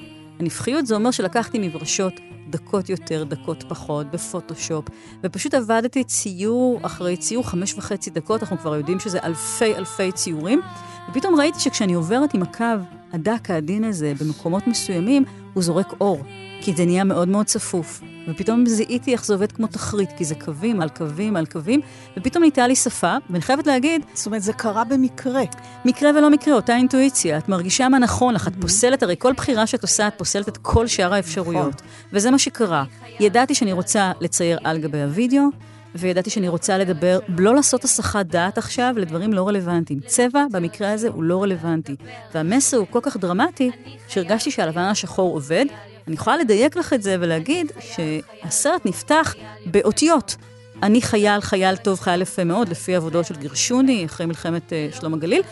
[0.40, 2.12] הנפחיות זה אומר שלקחתי מברשות
[2.50, 4.84] דקות יותר, דקות פחות, בפוטושופ,
[5.24, 10.60] ופשוט עבדתי ציור אחרי ציור, חמש וחצי דקות, אנחנו כבר יודעים שזה אלפי אלפי ציורים,
[11.10, 12.64] ופתאום ראיתי שכשאני עוברת עם הקו
[13.14, 15.24] הדק העדין הזה במקומות מסוימים,
[15.54, 16.22] הוא זורק אור,
[16.60, 18.00] כי זה נהיה מאוד מאוד צפוף.
[18.28, 21.80] ופתאום זיהיתי איך זה עובד כמו תחריט, כי זה קווים על קווים על קווים,
[22.16, 24.02] ופתאום נהייתה לי שפה, ואני חייבת להגיד...
[24.14, 25.42] זאת אומרת, זה קרה במקרה.
[25.84, 27.38] מקרה ולא מקרה, אותה אינטואיציה.
[27.38, 30.56] את מרגישה מה נכון לך, את פוסלת, הרי כל בחירה שאת עושה, את פוסלת את
[30.56, 31.74] כל שאר האפשרויות.
[31.74, 31.86] נכון.
[32.12, 32.84] וזה מה שקרה.
[33.20, 35.42] ידעתי שאני רוצה לצייר על גבי הוידאו,
[35.94, 40.00] וידעתי שאני רוצה לדבר, לא לעשות הסחת דעת עכשיו לדברים לא רלוונטיים.
[40.06, 41.96] צבע, במקרה הזה, הוא לא רלוונטי.
[42.34, 43.70] והמסר הוא כל כך דרמטי,
[44.08, 45.66] שהרגשתי שהלבן השחור עובד.
[46.06, 49.34] אני יכולה לדייק לך את זה ולהגיד שהסרט נפתח
[49.66, 50.36] באותיות.
[50.82, 55.14] אני חייל, חייל טוב, חייל יפה מאוד, לפי עבודות של גרשוני, אחרי מלחמת uh, שלום
[55.14, 55.42] הגליל.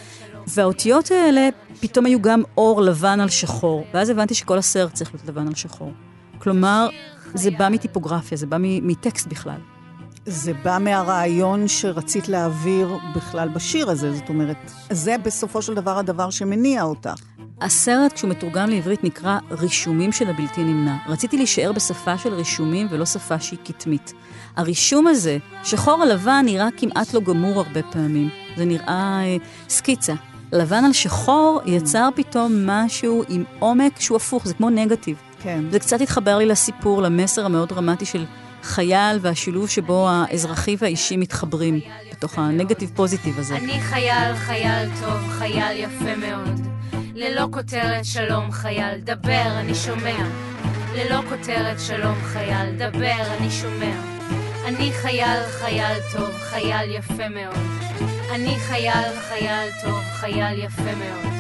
[0.46, 1.48] והאותיות האלה
[1.80, 5.54] פתאום היו גם אור לבן על שחור, ואז הבנתי שכל הסרט צריך להיות לבן על
[5.54, 5.92] שחור.
[6.38, 6.88] כלומר,
[7.34, 9.71] זה בא מטיפוגרפיה, זה בא מטקסט בכלל.
[10.26, 16.30] זה בא מהרעיון שרצית להעביר בכלל בשיר הזה, זאת אומרת, זה בסופו של דבר הדבר
[16.30, 17.14] שמניע אותך.
[17.60, 20.96] הסרט, כשהוא מתורגם לעברית, נקרא רישומים של הבלתי נמנע.
[21.08, 24.12] רציתי להישאר בשפה של רישומים ולא שפה שהיא כתמית.
[24.56, 28.28] הרישום הזה, שחור על לבן, נראה כמעט לא גמור הרבה פעמים.
[28.56, 29.36] זה נראה אה,
[29.68, 30.14] סקיצה.
[30.52, 35.16] לבן על שחור יצר פתאום משהו עם עומק שהוא הפוך, זה כמו נגטיב.
[35.42, 35.64] כן.
[35.70, 38.24] זה קצת התחבר לי לסיפור, למסר המאוד דרמטי של
[38.62, 41.80] חייל והשילוב שבו האזרחי והאישי מתחברים
[42.12, 43.56] בתוך הנגטיב פוזיטיב הזה.
[43.56, 46.60] אני חייל, חייל טוב, חייל יפה מאוד.
[47.14, 50.24] ללא כותרת שלום חייל, דבר, אני שומע.
[50.94, 53.94] ללא כותרת שלום חייל, דבר, אני שומע.
[54.64, 57.66] אני חייל, חייל טוב, חייל יפה מאוד.
[58.34, 61.32] אני חייל, חייל טוב, חייל יפה מאוד.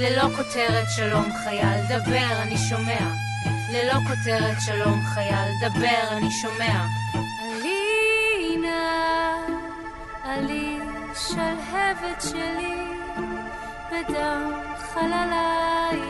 [0.00, 3.27] ללא כותרת שלום חייל, דבר, אני שומע.
[3.72, 6.86] ללא כותרת שלום חייל, דבר אני שומע.
[7.40, 9.36] עלי נא,
[10.24, 10.78] עלי
[11.14, 12.92] שלהבת שלי,
[13.90, 16.00] בדם חלליי,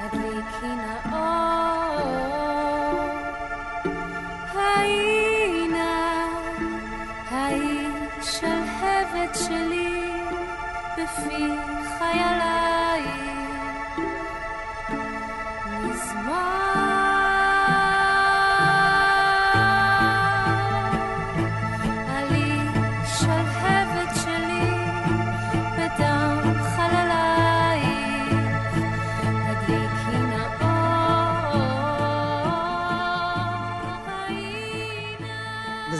[0.00, 1.65] הדליקי נא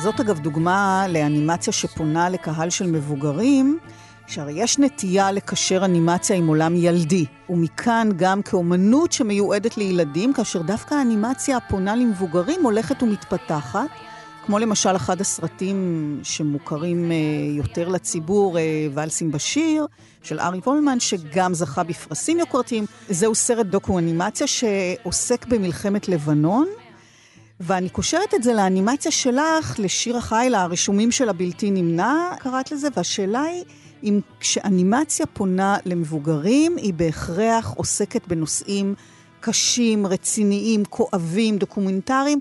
[0.06, 3.78] זאת אגב דוגמה לאנימציה שפונה לקהל של מבוגרים,
[4.26, 10.94] שהרי יש נטייה לקשר אנימציה עם עולם ילדי, ומכאן גם כאומנות שמיועדת לילדים, כאשר דווקא
[10.94, 13.88] האנימציה הפונה למבוגרים הולכת ומתפתחת.
[14.46, 17.16] כמו למשל אחד הסרטים שמוכרים אה,
[17.56, 18.62] יותר לציבור, אה,
[18.94, 19.86] ואלסים בשיר,
[20.22, 22.84] של ארי וולמן, שגם זכה בפרסים יוקרתיים.
[23.08, 26.66] זהו סרט דוקו-אנימציה שעוסק במלחמת לבנון,
[27.60, 33.42] ואני קושרת את זה לאנימציה שלך, לשיר החיל, הרשומים של הבלתי נמנע, קראת לזה, והשאלה
[33.42, 33.64] היא...
[34.02, 38.94] אם כשאנימציה פונה למבוגרים, היא בהכרח עוסקת בנושאים
[39.40, 42.38] קשים, רציניים, כואבים, דוקומנטריים.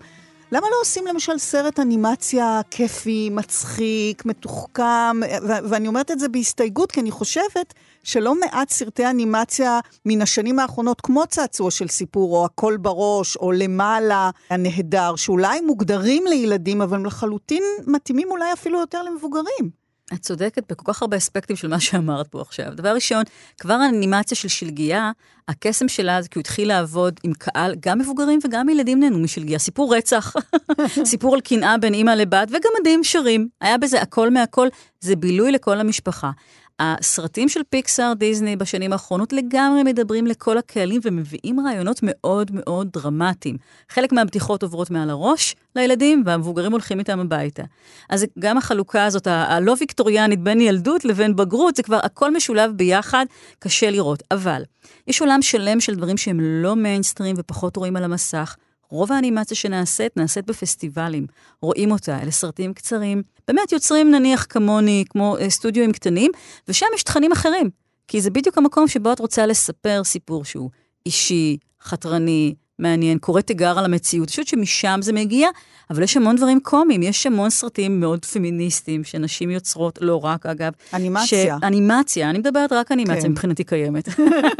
[0.51, 5.19] למה לא עושים למשל סרט אנימציה כיפי, מצחיק, מתוחכם?
[5.43, 10.60] ו- ואני אומרת את זה בהסתייגות, כי אני חושבת שלא מעט סרטי אנימציה מן השנים
[10.60, 17.05] האחרונות, כמו צעצוע של סיפור, או הכל בראש, או למעלה הנהדר, שאולי מוגדרים לילדים, אבל
[17.05, 19.85] לחלוטין מתאימים אולי אפילו יותר למבוגרים.
[20.13, 22.65] את צודקת בכל כך הרבה אספקטים של מה שאמרת פה עכשיו.
[22.75, 23.23] דבר ראשון,
[23.59, 25.11] כבר האנימציה של שלגיה,
[25.47, 29.59] הקסם שלה זה כי הוא התחיל לעבוד עם קהל, גם מבוגרים וגם ילדים נהנו משלגיה.
[29.59, 30.33] סיפור רצח,
[31.11, 33.47] סיפור על קנאה בין אימא לבת, וגמדים שרים.
[33.61, 34.67] היה בזה הכל מהכל,
[34.99, 36.31] זה בילוי לכל המשפחה.
[36.79, 43.57] הסרטים של פיקסאר, דיסני בשנים האחרונות לגמרי מדברים לכל הקהלים ומביאים רעיונות מאוד מאוד דרמטיים.
[43.89, 47.63] חלק מהבדיחות עוברות מעל הראש לילדים, והמבוגרים הולכים איתם הביתה.
[48.09, 53.25] אז גם החלוקה הזאת, הלא ויקטוריאנית בין ילדות לבין בגרות, זה כבר הכל משולב ביחד,
[53.59, 54.23] קשה לראות.
[54.31, 54.63] אבל
[55.07, 58.55] יש עולם שלם של דברים שהם לא מיינסטרים ופחות רואים על המסך.
[58.89, 61.28] רוב האנימציה שנעשית, נעשית בפסטיבלים.
[61.62, 63.24] רואים אותה, אלה סרטים קצרים.
[63.48, 66.32] באמת יוצרים נניח כמוני, כמו אה, סטודיו קטנים,
[66.67, 67.69] ושם יש תכנים אחרים.
[68.08, 70.69] כי זה בדיוק המקום שבו את רוצה לספר סיפור שהוא
[71.06, 74.28] אישי, חתרני, מעניין, קורא תיגר על המציאות.
[74.28, 75.50] אני חושבת שמשם זה מגיע,
[75.89, 80.71] אבל יש המון דברים קומיים, יש המון סרטים מאוד פמיניסטיים שנשים יוצרות, לא רק אגב.
[80.93, 81.58] אנימציה.
[81.60, 81.63] ש...
[81.63, 83.32] אנימציה, אני מדברת רק אנימציה, כן.
[83.32, 84.10] מבחינתי קיימת.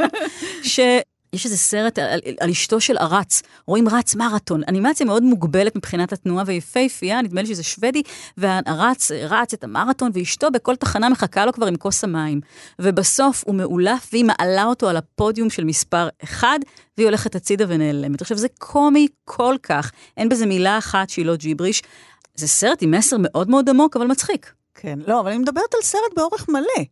[0.62, 0.80] ש...
[1.36, 6.12] יש איזה סרט על, על אשתו של ארץ, רואים רץ מרתון, אנימציה מאוד מוגבלת מבחינת
[6.12, 8.02] התנועה ויפהפייה, נדמה לי שזה שוודי,
[8.36, 12.40] והרץ רץ את המרתון, ואשתו בכל תחנה מחכה לו כבר עם כוס המים.
[12.78, 16.58] ובסוף הוא מאולף, והיא מעלה אותו על הפודיום של מספר אחד,
[16.96, 18.20] והיא הולכת הצידה ונעלמת.
[18.20, 21.82] עכשיו, זה קומי כל כך, אין בזה מילה אחת שהיא לא ג'יבריש.
[22.34, 24.52] זה סרט עם מסר מאוד מאוד עמוק, אבל מצחיק.
[24.74, 26.84] כן, לא, אבל אני מדברת על סרט באורך מלא,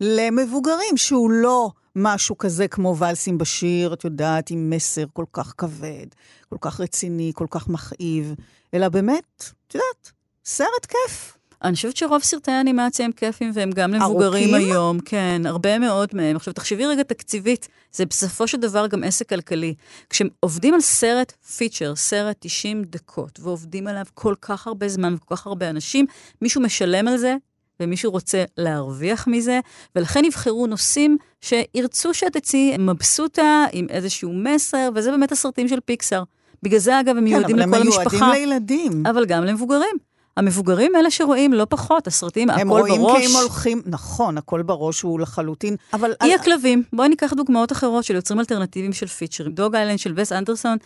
[0.00, 1.70] למבוגרים, שהוא לא...
[1.96, 6.06] משהו כזה כמו ולסים בשיר, את יודעת, עם מסר כל כך כבד,
[6.48, 8.34] כל כך רציני, כל כך מכאיב,
[8.74, 10.12] אלא באמת, את יודעת,
[10.44, 11.36] סרט כיף.
[11.62, 14.70] אני חושבת שרוב סרטי האנימציה הם כיפים והם גם למבוגרים ארוכים?
[14.70, 15.00] היום.
[15.00, 16.36] כן, הרבה מאוד מהם.
[16.36, 19.74] עכשיו, תחשבי רגע תקציבית, זה בסופו של דבר גם עסק כלכלי.
[20.10, 25.46] כשעובדים על סרט פיצ'ר, סרט 90 דקות, ועובדים עליו כל כך הרבה זמן וכל כך
[25.46, 26.06] הרבה אנשים,
[26.42, 27.36] מישהו משלם על זה
[27.80, 29.60] ומישהו רוצה להרוויח מזה,
[29.96, 36.22] ולכן יבחרו נושאים שירצו שאת תצאי מבסוטה עם איזשהו מסר, וזה באמת הסרטים של פיקסאר.
[36.62, 38.10] בגלל זה, אגב, הם מיועדים כן, לכל המשפחה.
[38.10, 39.06] כן, אבל הם מיועדים לילדים.
[39.06, 39.96] אבל גם למבוגרים.
[40.36, 42.90] המבוגרים אלה שרואים לא פחות, הסרטים, הקול בראש.
[42.90, 46.12] הם רואים כי הם הולכים, נכון, הקול בראש הוא לחלוטין, אבל...
[46.22, 46.40] אי על...
[46.40, 49.52] הכלבים, בואי ניקח דוגמאות אחרות של יוצרים אלטרנטיביים של פיצ'רים.
[49.52, 50.76] Dog Island של וס אנדרסון,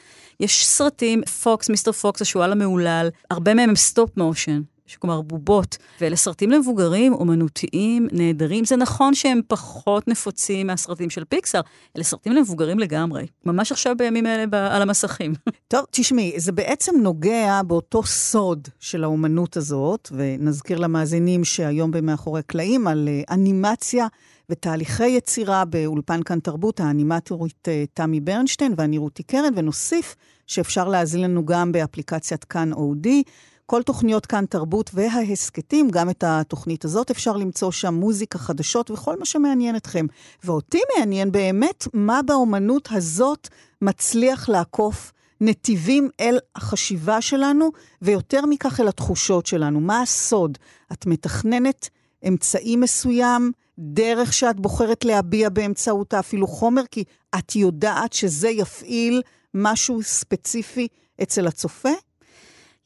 [0.41, 4.61] יש סרטים, Fox, Mister Fox, השועל המהולל, הרבה מהם הם stop motion.
[4.97, 8.65] כלומר בובות, ואלה סרטים למבוגרים, אומנותיים, נהדרים.
[8.65, 11.61] זה נכון שהם פחות נפוצים מהסרטים של פיקסאר,
[11.97, 13.27] אלה סרטים למבוגרים לגמרי.
[13.45, 15.35] ממש עכשיו בימים האלה ב- על המסכים.
[15.69, 22.87] טוב, תשמעי, זה בעצם נוגע באותו סוד של האומנות הזאת, ונזכיר למאזינים שהיום במאחורי הקלעים
[22.87, 24.07] על אה, אנימציה.
[24.51, 31.21] ותהליכי יצירה באולפן כאן תרבות, האנימטורית אה, תמי ברנשטיין ואני רותי קרן, ונוסיף שאפשר להאזין
[31.21, 33.23] לנו גם באפליקציית כאן אודי.
[33.71, 39.19] כל תוכניות כאן תרבות וההסכתים, גם את התוכנית הזאת אפשר למצוא שם מוזיקה, חדשות וכל
[39.19, 40.07] מה שמעניין אתכם.
[40.45, 43.49] ואותי מעניין באמת מה באומנות הזאת
[43.83, 47.71] מצליח לעקוף נתיבים אל החשיבה שלנו,
[48.03, 49.81] ויותר מכך אל התחושות שלנו.
[49.81, 50.59] מה הסוד?
[50.93, 51.89] את מתכננת
[52.29, 57.05] אמצעי מסוים, דרך שאת בוחרת להביע באמצעותה אפילו חומר, כי
[57.39, 59.23] את יודעת שזה יפעיל
[59.55, 60.89] משהו ספציפי
[61.23, 62.08] אצל הצופה?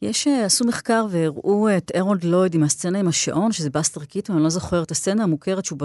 [0.02, 4.36] יש, אה, עשו מחקר והראו את ארולד לויד עם הסצנה עם השעון, שזה בסטר קיטון,
[4.36, 5.78] אני לא זוכרת, הסצנה המוכרת שהוא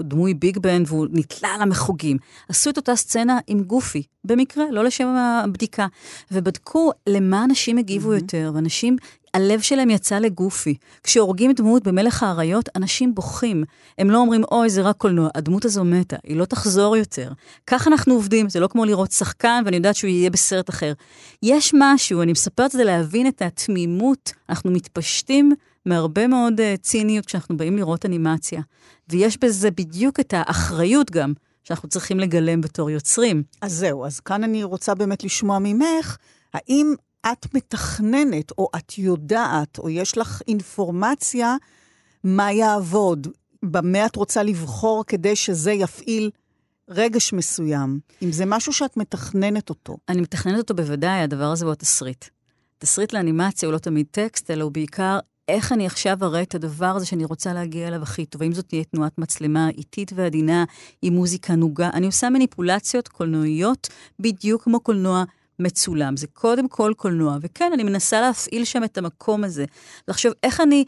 [0.00, 2.16] בדמוי ביג בנד והוא נתלה על המחוגים.
[2.48, 5.86] עשו את אותה סצנה עם גופי, במקרה, לא לשם הבדיקה.
[6.30, 8.16] ובדקו למה אנשים הגיבו mm-hmm.
[8.16, 8.96] יותר, ואנשים
[9.36, 10.74] הלב שלהם יצא לגופי.
[11.02, 13.64] כשהורגים דמות במלך האריות, אנשים בוכים.
[13.98, 17.32] הם לא אומרים, אוי, זה רק קולנוע, הדמות הזו מתה, היא לא תחזור יותר.
[17.66, 20.92] כך אנחנו עובדים, זה לא כמו לראות שחקן, ואני יודעת שהוא יהיה בסרט אחר.
[21.42, 25.52] יש משהו, אני מספרת את זה להבין את התמימות, אנחנו מתפשטים
[25.86, 28.60] מהרבה מאוד uh, ציניות כשאנחנו באים לראות אנימציה.
[29.08, 31.32] ויש בזה בדיוק את האחריות גם,
[31.64, 33.42] שאנחנו צריכים לגלם בתור יוצרים.
[33.62, 36.16] אז זהו, אז כאן אני רוצה באמת לשמוע ממך,
[36.54, 36.94] האם
[37.32, 41.56] את מתכננת, או את יודעת, או יש לך אינפורמציה
[42.24, 43.26] מה יעבוד,
[43.62, 46.30] במה את רוצה לבחור כדי שזה יפעיל
[46.88, 49.96] רגש מסוים, אם זה משהו שאת מתכננת אותו.
[50.08, 52.24] אני מתכננת אותו בוודאי, הדבר הזה הוא התסריט.
[52.78, 56.86] תסריט לאנימציה הוא לא תמיד טקסט, אלא הוא בעיקר איך אני עכשיו אראה את הדבר
[56.86, 58.42] הזה שאני רוצה להגיע אליו הכי טוב.
[58.42, 60.64] האם זאת תהיה תנועת מצלמה איטית ועדינה,
[61.02, 61.90] עם מוזיקה נוגה.
[61.94, 65.24] אני עושה מניפולציות קולנועיות בדיוק כמו קולנוע
[65.58, 66.16] מצולם.
[66.16, 67.36] זה קודם כל קולנוע.
[67.40, 69.64] וכן, אני מנסה להפעיל שם את המקום הזה.
[70.08, 70.84] לחשוב איך אני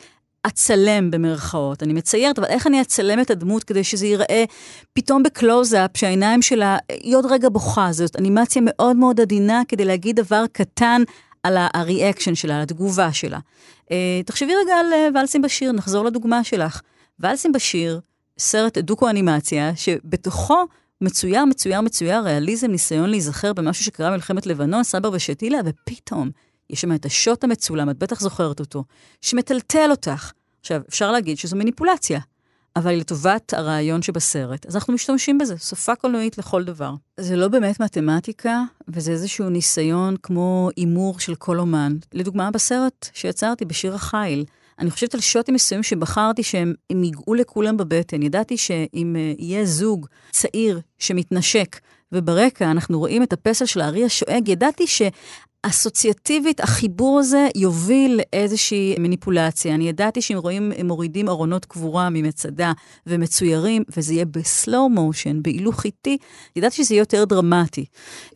[0.46, 1.82] אצלם במרכאות.
[1.82, 4.44] אני מציירת, אבל איך אני אצלם את הדמות כדי שזה ייראה
[4.92, 7.92] פתאום בקלוז-אפ, שהעיניים שלה, היא עוד רגע בוכה.
[7.92, 11.02] זאת אנימציה מאוד מאוד עדינה כדי להגיד דבר קטן
[11.42, 13.38] על הריאקשן שלה, על התגובה שלה.
[13.84, 13.90] Uh,
[14.26, 16.80] תחשבי רגע על uh, ואלסים בשיר, נחזור לדוגמה שלך.
[17.20, 18.00] ואלסים בשיר,
[18.38, 20.64] סרט דוקו-אנימציה, שבתוכו
[21.00, 26.30] מצויר, מצויר, מצויר, ריאליזם, ניסיון להיזכר במשהו שקרה במלחמת לבנון, סבר ושתילה, ופתאום
[26.70, 28.84] יש שם את השוט המצולם, את בטח זוכרת אותו,
[29.20, 30.32] שמטלטל אותך.
[30.60, 32.20] עכשיו, אפשר להגיד שזו מניפולציה,
[32.76, 36.94] אבל היא לטובת הרעיון שבסרט, אז אנחנו משתמשים בזה, שפה קולנועית לכל דבר.
[37.20, 41.96] זה לא באמת מתמטיקה, וזה איזשהו ניסיון כמו הימור של כל אומן.
[42.12, 44.44] לדוגמה, בסרט שיצרתי, בשיר החיל,
[44.78, 48.22] אני חושבת על שוטים מסוימים שבחרתי שהם ייגעו לכולם בבטן.
[48.22, 51.80] ידעתי שאם uh, יהיה זוג צעיר שמתנשק,
[52.12, 55.02] וברקע אנחנו רואים את הפסל של הארי השואג, ידעתי ש...
[55.62, 59.74] אסוציאטיבית, החיבור הזה יוביל לאיזושהי מניפולציה.
[59.74, 62.72] אני ידעתי שאם רואים, הם מורידים ארונות קבורה ממצדה
[63.06, 66.18] ומצוירים, וזה יהיה בסלואו מושן, בהילוך איטי,
[66.56, 67.84] ידעתי שזה יהיה יותר דרמטי.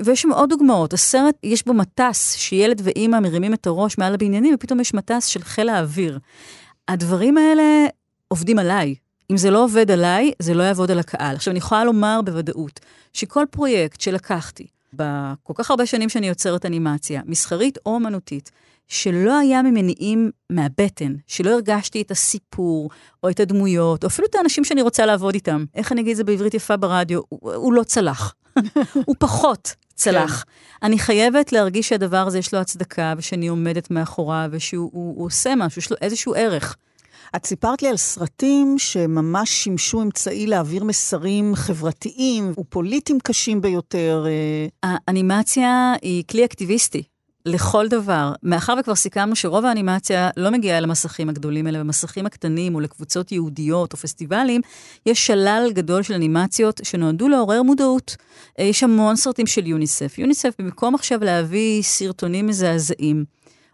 [0.03, 0.93] ויש שם עוד דוגמאות.
[0.93, 5.43] הסרט, יש בו מטס, שילד ואימא מרימים את הראש מעל הבניינים, ופתאום יש מטס של
[5.43, 6.19] חיל האוויר.
[6.89, 7.87] הדברים האלה
[8.29, 8.95] עובדים עליי.
[9.31, 11.37] אם זה לא עובד עליי, זה לא יעבוד על הקהל.
[11.37, 12.81] עכשיו, אני יכולה לומר בוודאות
[13.13, 18.51] שכל פרויקט שלקחתי, בכל כך הרבה שנים שאני יוצרת אנימציה, מסחרית או אמנותית,
[18.89, 22.91] שלא היה ממניעים מהבטן, שלא הרגשתי את הסיפור,
[23.23, 25.65] או את הדמויות, או אפילו את האנשים שאני רוצה לעבוד איתם.
[25.75, 27.21] איך אני אגיד את זה בעברית יפה ברדיו?
[27.29, 28.35] הוא, הוא לא צלח.
[29.07, 30.45] הוא פחות צלח.
[30.45, 30.87] כן.
[30.87, 35.55] אני חייבת להרגיש שהדבר הזה יש לו הצדקה, ושאני עומדת מאחוריו, ושהוא הוא, הוא עושה
[35.57, 36.77] משהו, יש לו איזשהו ערך.
[37.37, 44.25] את סיפרת לי על סרטים שממש שימשו אמצעי להעביר מסרים חברתיים ופוליטיים קשים ביותר.
[44.27, 44.97] אה.
[45.07, 47.03] האנימציה היא כלי אקטיביסטי.
[47.47, 48.33] לכל דבר.
[48.42, 53.33] מאחר וכבר סיכמנו שרוב האנימציה לא מגיעה אל המסכים הגדולים, אלא במסכים הקטנים או לקבוצות
[53.33, 54.61] יהודיות או פסטיבלים,
[55.07, 58.16] יש שלל גדול של אנימציות שנועדו לעורר מודעות.
[58.59, 60.18] אה, יש המון סרטים של יוניסף.
[60.18, 63.25] יוניסף, במקום עכשיו להביא סרטונים מזעזעים,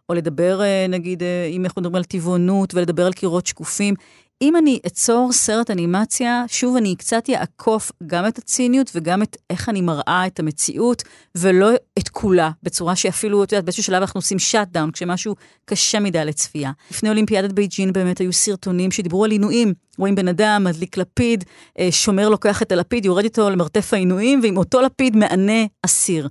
[0.08, 3.94] או לדבר, אה, נגיד, אה, אם אנחנו מדברים על טבעונות ולדבר על קירות שקופים.
[4.42, 9.68] אם אני אצור סרט אנימציה, שוב, אני קצת אעקוף גם את הציניות וגם את איך
[9.68, 11.02] אני מראה את המציאות,
[11.34, 16.24] ולא את כולה, בצורה שאפילו, את יודעת, באיזשהו שלב אנחנו עושים shutdown, כשמשהו קשה מדי
[16.24, 16.72] לצפייה.
[16.90, 19.74] לפני אולימפיאדת בייג'ין באמת היו סרטונים שדיברו על עינויים.
[19.98, 21.44] רואים בן אדם, מדליק לפיד,
[21.78, 26.28] אה, שומר לוקח את הלפיד, יורד איתו למרתף העינויים, ועם אותו לפיד מענה אסיר.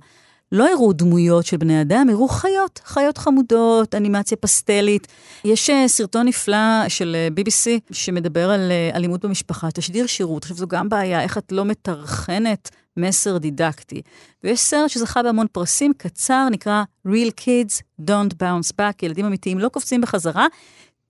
[0.52, 5.06] לא הראו דמויות של בני אדם, הראו חיות, חיות חמודות, אנימציה פסטלית.
[5.44, 10.42] יש אה, סרטון נפלא של אה, BBC שמדבר על אה, אלימות במשפחה, תשדיר שירות.
[10.42, 14.02] עכשיו, זו גם בעיה, איך את לא מטרחנת מסר דידקטי.
[14.44, 19.68] ויש סרט שזכה בהמון פרסים, קצר, נקרא Real Kids Don't Bounce Back, ילדים אמיתיים לא
[19.68, 20.46] קופצים בחזרה.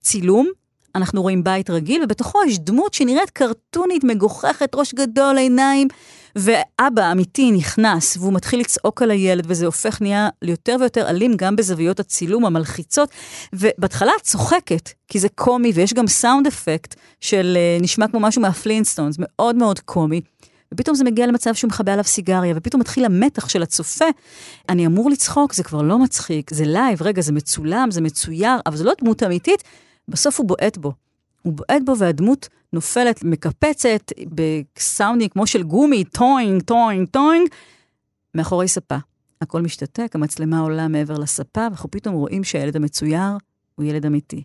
[0.01, 0.47] צילום,
[0.95, 5.87] אנחנו רואים בית רגיל, ובתוכו יש דמות שנראית קרטונית, מגוחכת, ראש גדול, עיניים.
[6.39, 11.55] ואבא אמיתי נכנס והוא מתחיל לצעוק על הילד, וזה הופך נהיה ליותר ויותר אלים גם
[11.55, 13.09] בזוויות הצילום המלחיצות.
[13.53, 18.41] ובהתחלה את צוחקת, כי זה קומי, ויש גם sound effect של אה, נשמע כמו משהו
[18.41, 20.21] מהפלינסטונס, מאוד מאוד קומי.
[20.73, 24.05] ופתאום זה מגיע למצב שהוא מכבה עליו סיגריה, ופתאום מתחיל המתח של הצופה.
[24.69, 28.75] אני אמור לצחוק, זה כבר לא מצחיק, זה live, רגע, זה מצולם, זה מצויר, אבל
[28.77, 29.63] זו לא דמות אמיתית,
[30.07, 30.93] בסוף הוא בועט בו.
[31.41, 37.49] הוא בועט בו והדמות נופלת, מקפצת בסאונדים כמו של גומי, טוינג, טוינג, טוינג,
[38.35, 38.97] מאחורי ספה.
[39.41, 43.37] הכל משתתק, המצלמה עולה מעבר לספה, ואנחנו פתאום רואים שהילד המצויר
[43.75, 44.43] הוא ילד אמיתי.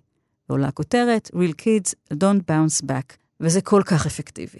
[0.49, 4.59] ועולה הכותרת, Real Kids Don't Bounce Back, וזה כל כך אפקטיבי.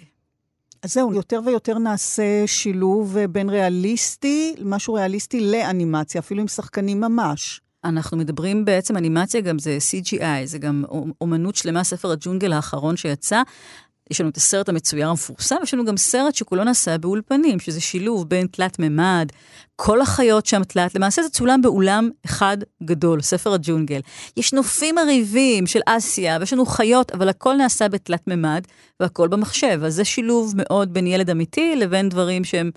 [0.83, 7.61] אז זהו, יותר ויותר נעשה שילוב בין ריאליסטי, משהו ריאליסטי לאנימציה, אפילו עם שחקנים ממש.
[7.85, 10.83] אנחנו מדברים בעצם, אנימציה גם זה CGI, זה גם
[11.21, 13.41] אומנות שלמה, ספר הג'ונגל האחרון שיצא.
[14.11, 18.29] יש לנו את הסרט המצויר המפורסם, יש לנו גם סרט שכולו נעשה באולפנים, שזה שילוב
[18.29, 19.27] בין תלת מימד,
[19.75, 23.99] כל החיות שם תלת, למעשה זה צולם באולם אחד גדול, ספר הג'ונגל.
[24.37, 28.61] יש נופים מרהיבים של אסיה, ויש לנו חיות, אבל הכל נעשה בתלת מימד,
[28.99, 29.81] והכל במחשב.
[29.85, 32.71] אז זה שילוב מאוד בין ילד אמיתי לבין דברים שהם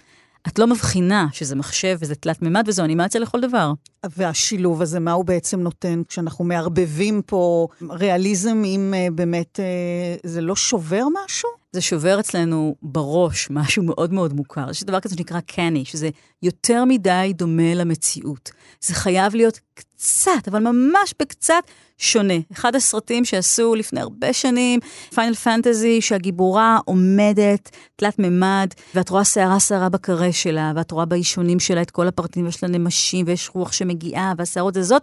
[0.48, 3.72] את לא מבחינה שזה מחשב וזה תלת מימד וזו אנימציה לכל דבר.
[4.16, 10.40] והשילוב הזה, מה הוא בעצם נותן כשאנחנו מערבבים פה ריאליזם אם uh, באמת uh, זה
[10.40, 11.48] לא שובר משהו?
[11.72, 14.70] זה שובר אצלנו בראש משהו מאוד מאוד מוכר.
[14.70, 16.10] יש דבר כזה שנקרא קני, שזה
[16.42, 18.50] יותר מדי דומה למציאות.
[18.80, 21.64] זה חייב להיות קצת, אבל ממש בקצת,
[21.98, 22.34] שונה.
[22.52, 24.80] אחד הסרטים שעשו לפני הרבה שנים,
[25.14, 31.60] פיינל פנטזי, שהגיבורה עומדת תלת מימד, ואת רואה שערה שערה בקרה שלה, ואת רואה באישונים
[31.60, 35.02] שלה את כל הפרטים, ויש לה נמשים, ויש רוח שמגיעה, והשערות זה זאת.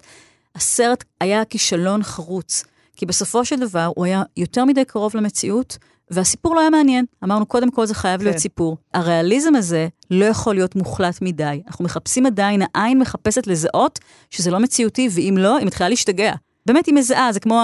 [0.56, 2.64] הסרט היה כישלון חרוץ,
[2.96, 5.78] כי בסופו של דבר הוא היה יותר מדי קרוב למציאות,
[6.12, 7.06] והסיפור לא היה מעניין.
[7.24, 8.26] אמרנו, קודם כל זה חייב כן.
[8.26, 8.78] להיות סיפור.
[8.94, 11.62] הריאליזם הזה לא יכול להיות מוחלט מדי.
[11.68, 16.34] אנחנו מחפשים עדיין, העין מחפשת לזהות שזה לא מציאותי, ואם לא, היא מתחילה להשתגע.
[16.66, 17.62] באמת היא מזהה, זה כמו,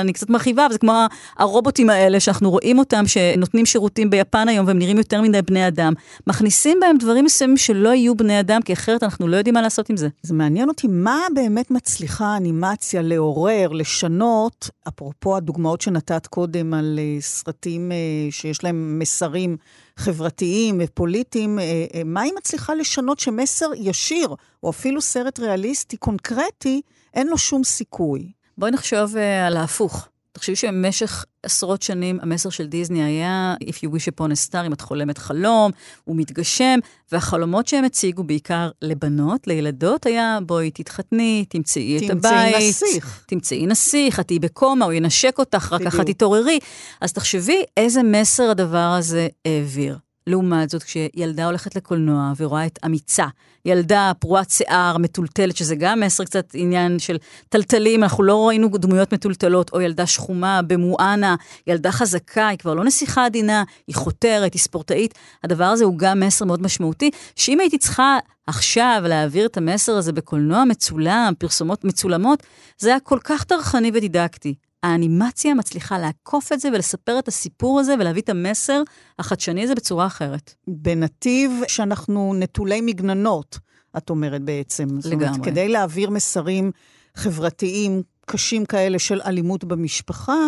[0.00, 1.06] אני קצת מרחיבה, אבל זה כמו
[1.38, 5.92] הרובוטים האלה שאנחנו רואים אותם, שנותנים שירותים ביפן היום והם נראים יותר מדי בני אדם.
[6.26, 9.90] מכניסים בהם דברים מסוימים שלא יהיו בני אדם, כי אחרת אנחנו לא יודעים מה לעשות
[9.90, 10.08] עם זה.
[10.22, 17.20] זה מעניין אותי, מה באמת מצליחה האנימציה לעורר, לשנות, אפרופו הדוגמאות שנתת קודם על אה,
[17.20, 17.96] סרטים אה,
[18.30, 19.56] שיש להם מסרים
[19.96, 26.80] חברתיים ופוליטיים, אה, מה היא מצליחה לשנות שמסר ישיר, או אפילו סרט ריאליסטי, קונקרטי,
[27.14, 28.41] אין לו שום סיכוי.
[28.58, 30.08] בואי נחשוב uh, על ההפוך.
[30.32, 34.72] תחשבי שבמשך עשרות שנים המסר של דיסני היה If you wish upon a star, אם
[34.72, 35.70] את חולמת חלום,
[36.04, 36.78] הוא מתגשם,
[37.12, 42.54] והחלומות שהם הציגו בעיקר לבנות, לילדות, היה בואי תתחתני, תמצאי את הבית.
[42.54, 43.24] תמצאי נסיך.
[43.26, 46.58] תמצאי נסיך, את תהיי בקומה, הוא ינשק אותך, רק ככה תתעוררי.
[47.00, 49.98] אז תחשבי איזה מסר הדבר הזה העביר.
[50.26, 53.26] לעומת זאת, כשילדה הולכת לקולנוע ורואה את אמיצה,
[53.64, 57.16] ילדה פרועת שיער, מטולטלת, שזה גם מסר קצת עניין של
[57.48, 62.84] טלטלים, אנחנו לא ראינו דמויות מטולטלות, או ילדה שחומה במואנה, ילדה חזקה, היא כבר לא
[62.84, 65.14] נסיכה עדינה, היא חותרת, היא ספורטאית,
[65.44, 70.12] הדבר הזה הוא גם מסר מאוד משמעותי, שאם הייתי צריכה עכשיו להעביר את המסר הזה
[70.12, 72.42] בקולנוע מצולם, פרסומות מצולמות,
[72.78, 74.54] זה היה כל כך טרחני ודידקטי.
[74.82, 78.82] האנימציה מצליחה לעקוף את זה ולספר את הסיפור הזה ולהביא את המסר
[79.18, 80.54] החדשני הזה בצורה אחרת.
[80.68, 83.58] בנתיב שאנחנו נטולי מגננות,
[83.96, 84.84] את אומרת בעצם.
[84.84, 85.02] לגמרי.
[85.02, 86.70] זאת אומרת, כדי להעביר מסרים
[87.14, 90.38] חברתיים קשים כאלה של אלימות במשפחה,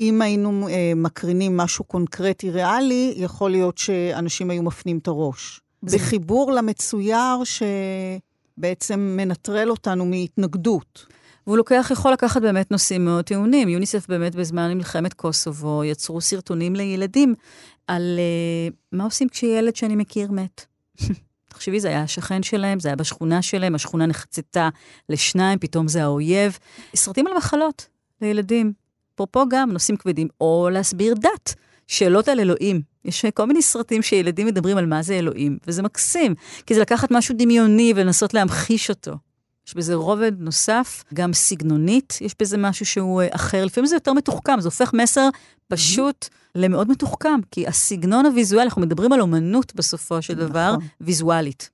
[0.00, 5.60] אם היינו אה, מקרינים משהו קונקרטי ריאלי, יכול להיות שאנשים היו מפנים את הראש.
[5.82, 5.96] זה...
[5.96, 11.06] בחיבור למצויר שבעצם מנטרל אותנו מהתנגדות.
[11.50, 13.68] והוא לוקח, יכול לקחת באמת נושאים מאוד טעונים.
[13.68, 17.34] יוניסף באמת בזמן מלחמת קוסובו יצרו סרטונים לילדים
[17.86, 20.66] על uh, מה עושים כשילד שאני מכיר מת.
[21.50, 24.68] תחשבי, זה היה השכן שלהם, זה היה בשכונה שלהם, השכונה נחצתה
[25.08, 26.58] לשניים, פתאום זה האויב.
[26.96, 27.86] סרטים על מחלות
[28.22, 28.72] לילדים.
[29.14, 31.54] אפרופו גם נושאים כבדים, או להסביר דת,
[31.86, 32.80] שאלות על אלוהים.
[33.04, 36.34] יש כל מיני סרטים שילדים מדברים על מה זה אלוהים, וזה מקסים,
[36.66, 39.29] כי זה לקחת משהו דמיוני ולנסות להמחיש אותו.
[39.68, 43.64] יש בזה רובד נוסף, גם סגנונית, יש בזה משהו שהוא אה, אחר.
[43.64, 45.28] לפעמים זה יותר מתוחכם, זה הופך מסר
[45.68, 50.88] פשוט למאוד מתוחכם, כי הסגנון הוויזואלי, אנחנו מדברים על אומנות בסופו של דבר, נכון.
[51.00, 51.70] ויזואלית.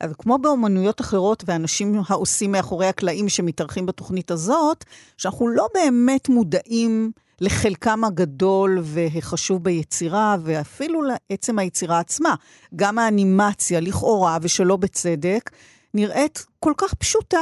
[0.00, 4.84] אבל כמו באומנויות אחרות, ואנשים העושים מאחורי הקלעים שמתארחים בתוכנית הזאת,
[5.16, 12.34] שאנחנו לא באמת מודעים לחלקם הגדול והחשוב ביצירה, ואפילו לעצם היצירה עצמה.
[12.76, 15.50] גם האנימציה, לכאורה ושלא בצדק,
[15.94, 17.40] נראית כל כך פשוטה.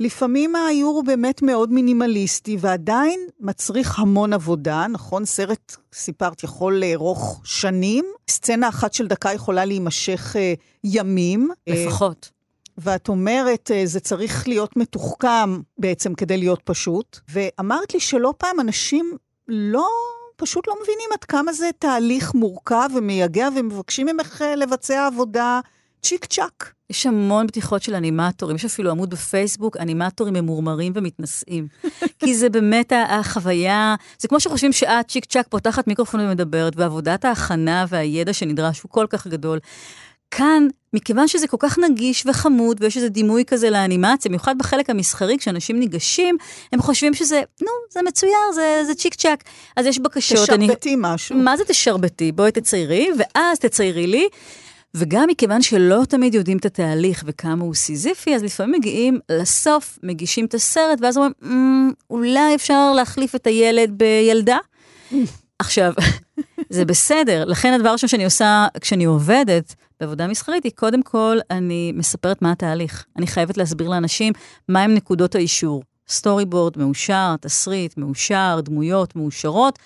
[0.00, 5.24] לפעמים האיור הוא באמת מאוד מינימליסטי, ועדיין מצריך המון עבודה, נכון?
[5.24, 8.04] סרט, סיפרת, יכול לארוך שנים.
[8.28, 10.54] סצנה אחת של דקה יכולה להימשך אה,
[10.84, 11.50] ימים.
[11.68, 12.30] אה, לפחות.
[12.78, 17.18] ואת אומרת, אה, זה צריך להיות מתוחכם בעצם כדי להיות פשוט.
[17.28, 19.16] ואמרת לי שלא פעם אנשים
[19.48, 19.88] לא,
[20.36, 25.60] פשוט לא מבינים עד כמה זה תהליך מורכב ומייגע, ומבקשים ממך אה, לבצע עבודה
[26.02, 26.72] צ'יק צ'אק.
[26.90, 31.68] יש המון בדיחות של אנימטורים, יש אפילו עמוד בפייסבוק, אנימטורים ממורמרים ומתנשאים.
[32.20, 37.84] כי זה באמת החוויה, זה כמו שחושבים שאת צ'יק צ'אק פותחת מיקרופון ומדברת, ועבודת ההכנה
[37.88, 39.58] והידע שנדרש הוא כל כך גדול.
[40.30, 45.38] כאן, מכיוון שזה כל כך נגיש וחמוד, ויש איזה דימוי כזה לאנימציה, במיוחד בחלק המסחרי,
[45.38, 46.36] כשאנשים ניגשים,
[46.72, 49.44] הם חושבים שזה, נו, זה מצויר, זה, זה צ'יק צ'אק.
[49.76, 50.38] אז יש בקשות.
[50.38, 50.96] תשרבטי אני...
[50.98, 51.36] משהו.
[51.36, 52.32] מה זה תשרבטי?
[52.32, 54.28] בואי תציירי, ואז תציירי לי.
[54.94, 60.44] וגם מכיוון שלא תמיד יודעים את התהליך וכמה הוא סיזיפי, אז לפעמים מגיעים לסוף, מגישים
[60.44, 64.58] את הסרט, ואז אומרים, mm, אולי אפשר להחליף את הילד בילדה?
[65.58, 65.92] עכשיו,
[66.70, 71.92] זה בסדר, לכן הדבר הראשון שאני עושה כשאני עובדת בעבודה מסחרית, היא קודם כל, אני
[71.94, 73.04] מספרת מה התהליך.
[73.16, 74.32] אני חייבת להסביר לאנשים
[74.68, 75.82] מהם נקודות האישור.
[76.08, 79.78] סטורי בורד מאושר, תסריט מאושר, דמויות מאושרות.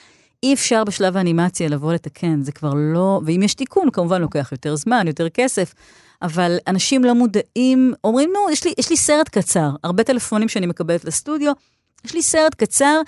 [0.43, 4.77] אי אפשר בשלב האנימציה לבוא לתקן, זה כבר לא, ואם יש תיקון, כמובן לוקח יותר
[4.77, 5.75] זמן, יותר כסף,
[6.23, 10.67] אבל אנשים לא מודעים, אומרים, נו, יש לי, יש לי סרט קצר, הרבה טלפונים שאני
[10.67, 11.53] מקבלת לסטודיו,
[12.05, 13.01] יש לי סרט קצר,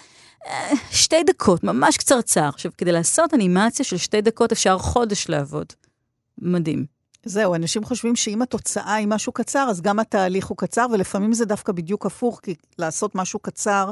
[0.46, 2.48] אה, שתי דקות, ממש קצרצר.
[2.48, 5.66] עכשיו, כדי לעשות אנימציה של שתי דקות אפשר חודש לעבוד.
[6.38, 6.84] מדהים.
[7.24, 11.44] זהו, אנשים חושבים שאם התוצאה היא משהו קצר, אז גם התהליך הוא קצר, ולפעמים זה
[11.44, 13.90] דווקא בדיוק הפוך, כי לעשות משהו קצר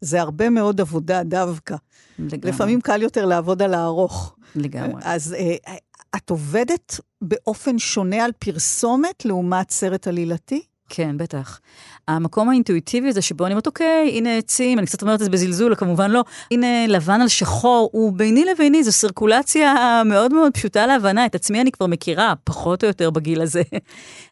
[0.00, 1.76] זה הרבה מאוד עבודה דווקא.
[2.18, 2.50] לגמרי.
[2.50, 4.36] לפעמים קל יותר לעבוד על הארוך.
[4.56, 5.02] לגמרי.
[5.04, 5.74] אז אה,
[6.16, 10.62] את עובדת באופן שונה על פרסומת לעומת סרט עלילתי?
[10.88, 11.60] כן, בטח.
[12.08, 15.74] המקום האינטואיטיבי הזה שבו אני אומרת, אוקיי, הנה עצים, אני קצת אומרת את זה בזלזול,
[15.74, 21.26] כמובן לא, הנה לבן על שחור, הוא ביני לביני, זו סירקולציה מאוד מאוד פשוטה להבנה,
[21.26, 23.62] את עצמי אני כבר מכירה, פחות או יותר בגיל הזה.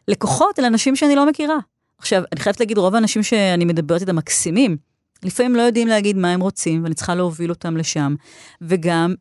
[0.08, 1.58] לקוחות אלה אנשים שאני לא מכירה.
[1.98, 4.76] עכשיו, אני חייבת להגיד, רוב האנשים שאני מדברת איתם מקסימים,
[5.24, 8.14] לפעמים לא יודעים להגיד מה הם רוצים, ואני צריכה להוביל אותם לשם.
[8.62, 9.14] וגם,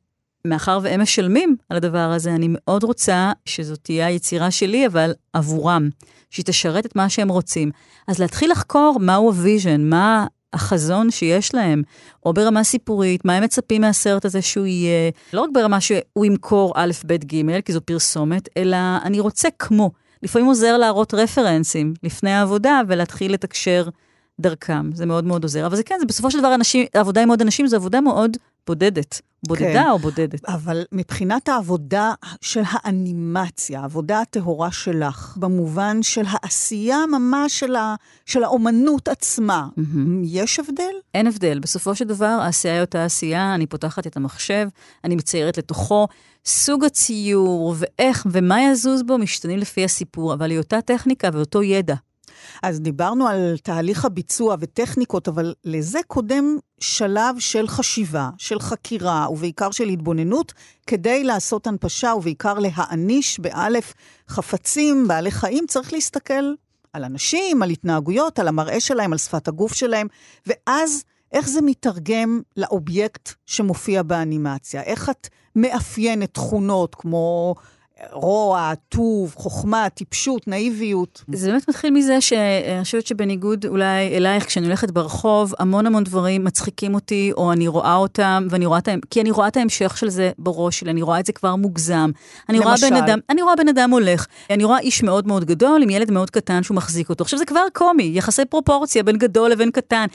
[0.45, 5.89] מאחר והם משלמים על הדבר הזה, אני מאוד רוצה שזאת תהיה היצירה שלי, אבל עבורם.
[6.30, 7.72] שהיא תשרת את מה שהם רוצים.
[8.08, 11.82] אז להתחיל לחקור מהו ה vision, מה החזון שיש להם,
[12.26, 16.74] או ברמה סיפורית, מה הם מצפים מהסרט הזה שהוא יהיה, לא רק ברמה שהוא ימכור
[16.76, 19.91] א', ב', ג', כי זו פרסומת, אלא אני רוצה כמו.
[20.24, 23.89] לפעמים עוזר להראות references לפני העבודה ולהתחיל לתקשר
[24.40, 25.66] דרכם, זה מאוד מאוד עוזר.
[25.66, 28.38] אבל זה כן, זה בסופו של דבר אנשים, עבודה עם עוד אנשים זו עבודה מאוד
[28.68, 29.22] בודדת.
[29.48, 30.46] בודדה כן, או בודדת?
[30.46, 38.44] אבל מבחינת העבודה של האנימציה, העבודה הטהורה שלך, במובן של העשייה ממש של, ה, של
[38.44, 40.10] האומנות עצמה, mm-hmm.
[40.24, 40.94] יש הבדל?
[41.14, 41.60] אין הבדל.
[41.60, 44.68] בסופו של דבר, העשייה היא אותה עשייה, אני פותחת את המחשב,
[45.04, 46.08] אני מציירת לתוכו.
[46.46, 51.96] סוג הציור ואיך ומה יזוז בו משתנים לפי הסיפור, אבל היא אותה טכניקה ואותו ידע.
[52.64, 59.72] אז דיברנו על תהליך הביצוע וטכניקות, אבל לזה קודם שלב של חשיבה, של חקירה, ובעיקר
[59.72, 60.54] של התבוננות,
[60.88, 63.94] כדי לעשות הנפשה, ובעיקר להעניש באלף
[64.30, 66.54] חפצים, בעלי חיים, צריך להסתכל
[66.94, 70.08] על אנשים, על התנהגויות, על המראה שלהם, על שפת הגוף שלהם,
[70.48, 74.84] ואז איך זה מתרגם לאובייקט שמופיע באנימציה?
[74.84, 77.56] איך את מאפיינת תכונות כמו
[78.12, 81.24] רוע, טוב, חוכמה, טיפשות, נאיביות.
[81.34, 86.43] זה באמת מתחיל מזה שאני חושבת שבניגוד אולי אלייך, כשאני הולכת ברחוב, המון המון דברים
[86.43, 89.98] מצחיקים אותי, או אני רואה אותם, ואני רואה את הם, כי אני רואה את ההמשך
[89.98, 92.12] של זה בראש שלי, אני רואה את זה כבר מוגזם.
[92.50, 92.86] אני למשל?
[92.86, 95.89] רואה בן אדם, אני רואה בן אדם הולך, אני רואה איש מאוד מאוד גדול עם
[95.89, 97.24] ילד מאוד קטן שהוא מחזיק אותו.
[97.24, 100.06] עכשיו זה כבר קומי, יחסי פרופורציה בין גדול לבין קטן.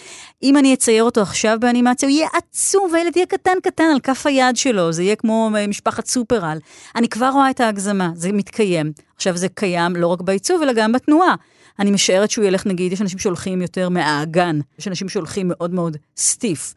[0.43, 4.26] אם אני אצייר אותו עכשיו באנימציה, הוא יהיה עצום, והילד יהיה קטן קטן על כף
[4.26, 6.59] היד שלו, זה יהיה כמו משפחת סופרל.
[6.97, 8.93] אני כבר רואה את ההגזמה, זה מתקיים.
[9.16, 11.35] עכשיו, זה קיים לא רק בעיצוב, אלא גם בתנועה.
[11.79, 15.97] אני משערת שהוא ילך, נגיד, יש אנשים שהולכים יותר מהאגן, יש אנשים שהולכים מאוד מאוד
[16.16, 16.75] סטיף.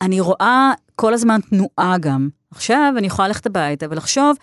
[0.00, 2.28] אני רואה כל הזמן תנועה גם.
[2.50, 4.36] עכשיו, אני יכולה ללכת הביתה ולחשוב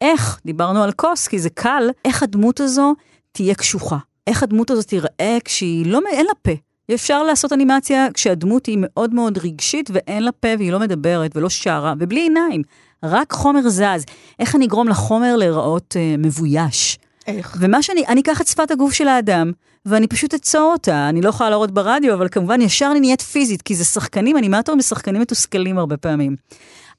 [0.00, 2.94] איך, דיברנו על כוס, כי זה קל, איך הדמות הזו
[3.32, 3.98] תהיה קשוחה.
[4.26, 6.52] איך הדמות הזו תיראה כשהיא לא, אין לה פה.
[6.94, 11.48] אפשר לעשות אנימציה כשהדמות היא מאוד מאוד רגשית ואין לה פה והיא לא מדברת ולא
[11.48, 12.62] שרה ובלי עיניים.
[13.02, 14.04] רק חומר זז.
[14.38, 16.98] איך אני אגרום לחומר להיראות אה, מבויש?
[17.26, 17.56] איך?
[17.60, 19.52] ומה שאני, אני אקח את שפת הגוף של האדם,
[19.86, 21.08] ואני פשוט אצור אותה.
[21.08, 24.78] אני לא יכולה להראות ברדיו, אבל כמובן ישר אני נהיית פיזית, כי זה שחקנים, אנימטורים
[24.78, 26.36] ושחקנים מתוסכלים הרבה פעמים.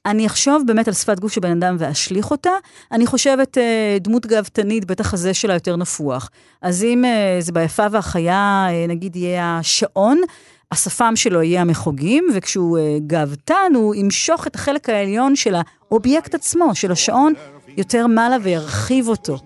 [0.06, 2.50] אני אחשוב באמת על שפת גוף של בן אדם ואשליך אותה.
[2.92, 6.30] אני חושבת אה, דמות גאוותנית, בטח הזה שלה יותר נפוח.
[6.62, 10.20] אז אם אה, זה ביפה והחיה, אה, נגיד יהיה השעון,
[10.72, 15.54] השפם שלו יהיה המחוגים, וכשהוא uh, גאוותן, הוא ימשוך את החלק העליון של
[15.88, 17.32] האובייקט עצמו, של השעון,
[17.76, 19.38] יותר מעלה וירחיב אותו.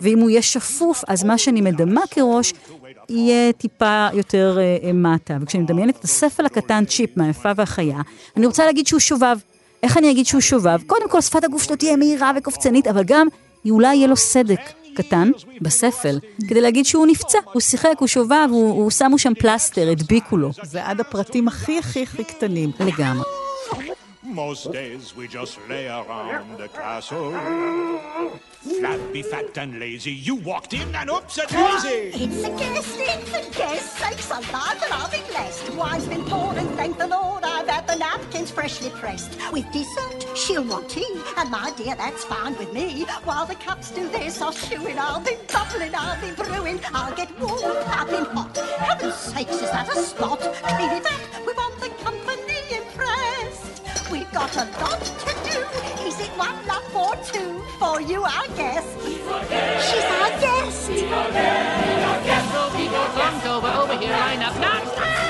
[0.00, 2.52] ואם הוא יהיה שפוף, אז מה שאני מדמה כראש
[3.08, 5.36] יהיה טיפה יותר uh, מטה.
[5.40, 8.00] וכשאני מדמיינת את הספל הקטן צ'יפ מהיפה והחיה,
[8.36, 9.36] אני רוצה להגיד שהוא שובב.
[9.82, 10.82] איך אני אגיד שהוא שובב?
[10.86, 13.26] קודם כל, שפת הגוף שלו תהיה מהירה וקופצנית, אבל גם
[13.70, 14.60] אולי יהיה לו סדק.
[14.96, 15.30] קטן
[15.60, 16.18] בספל,
[16.48, 20.50] כדי להגיד שהוא נפצע, הוא שיחק, הוא שובב, הוא, הוא שמו שם פלסטר, הדביקו לו.
[20.62, 22.70] זה עד הפרטים הכי הכי הכי קטנים.
[22.80, 23.24] לגמרי.
[24.26, 27.30] Most days we just lay around the castle.
[28.60, 32.24] Flabby, fat and lazy, you walked in and upset Daisy.
[32.24, 33.96] It's a guest, it's a guest.
[33.96, 35.70] Sakes alive that I've been blessed.
[35.74, 39.38] Wine's been poured and thank the Lord I've had the napkins freshly pressed.
[39.52, 41.06] With dessert, she'll want tea.
[41.36, 43.04] And my dear, that's fine with me.
[43.24, 46.80] While the cups do this, I'll shooing, I'll be bubbling, I'll be brewing.
[46.92, 48.56] I'll get warm, piping hot.
[48.56, 50.40] Heaven's sakes, is that a spot?
[50.40, 52.45] Clearly that, we want the company
[54.36, 55.58] got a lot to do.
[56.06, 57.58] Is it one lump or two?
[57.78, 59.00] For you, our guest.
[59.02, 60.90] She's our guest.
[63.46, 64.54] over, over here, line up.
[64.56, 65.25] Course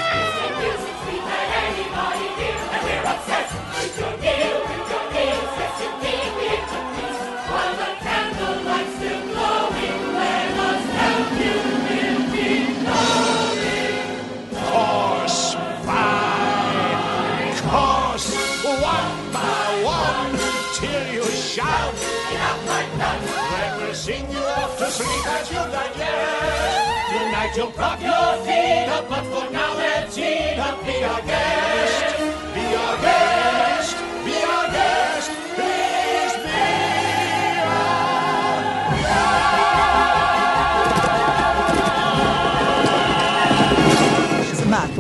[24.07, 27.11] sing you off to sleep as you digest.
[27.11, 30.79] Tonight you'll prop your feet up, but for now let's eat up.
[30.87, 32.16] Be our guest,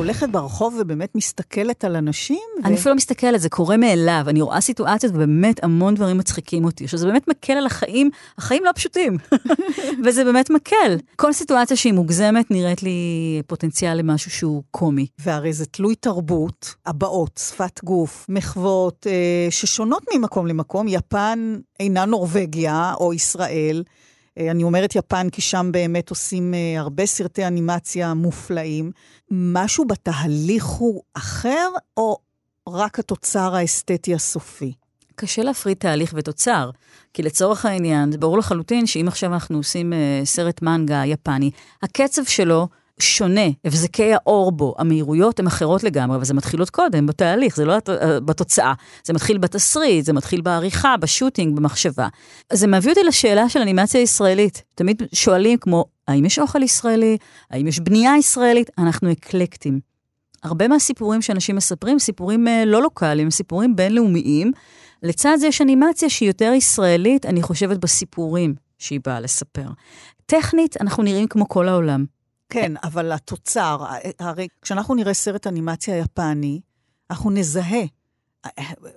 [0.06, 2.38] הולכת ברחוב ובאמת מסתכלת על אנשים?
[2.62, 4.24] ו- אני אפילו לא מסתכלת, זה קורה מאליו.
[4.28, 6.84] אני רואה סיטואציות ובאמת המון דברים מצחיקים אותי.
[6.84, 9.18] עכשיו, זה באמת מקל על החיים, החיים לא פשוטים,
[10.04, 10.96] וזה באמת מקל.
[11.16, 15.06] כל סיטואציה שהיא מוגזמת נראית לי פוטנציאל למשהו שהוא קומי.
[15.18, 20.88] והרי זה תלוי תרבות, הבעות, שפת גוף, מחוות, אה, ששונות ממקום למקום.
[20.88, 23.82] יפן אינה נורבגיה או ישראל.
[24.38, 28.90] אה, אני אומרת יפן כי שם באמת עושים אה, הרבה סרטי אנימציה מופלאים.
[29.30, 32.18] משהו בתהליך הוא אחר, או
[32.68, 34.72] רק התוצר האסתטי הסופי?
[35.14, 36.70] קשה להפריד תהליך ותוצר,
[37.14, 41.50] כי לצורך העניין, זה ברור לחלוטין שאם עכשיו אנחנו עושים אה, סרט מנגה יפני,
[41.82, 42.68] הקצב שלו
[43.00, 47.72] שונה, הבזקי האור בו, המהירויות הן אחרות לגמרי, וזה מתחיל עוד קודם, בתהליך, זה לא
[47.88, 48.72] אה, בתוצאה.
[49.04, 52.08] זה מתחיל בתסריט, זה מתחיל בעריכה, בשוטינג, במחשבה.
[52.52, 54.62] זה מביא אותי לשאלה של אנימציה ישראלית.
[54.74, 57.16] תמיד שואלים כמו, האם יש אוכל ישראלי?
[57.50, 58.70] האם יש בנייה ישראלית?
[58.78, 59.80] אנחנו אקלקטים.
[60.42, 64.52] הרבה מהסיפורים שאנשים מספרים, סיפורים אה, לא לוקאליים, סיפורים בינלאומיים.
[65.02, 69.68] לצד זה יש אנימציה שהיא יותר ישראלית, אני חושבת, בסיפורים שהיא באה לספר.
[70.26, 72.04] טכנית, אנחנו נראים כמו כל העולם.
[72.48, 73.84] כן, אבל התוצר,
[74.18, 76.60] הרי כשאנחנו נראה סרט אנימציה יפני,
[77.10, 77.82] אנחנו נזהה.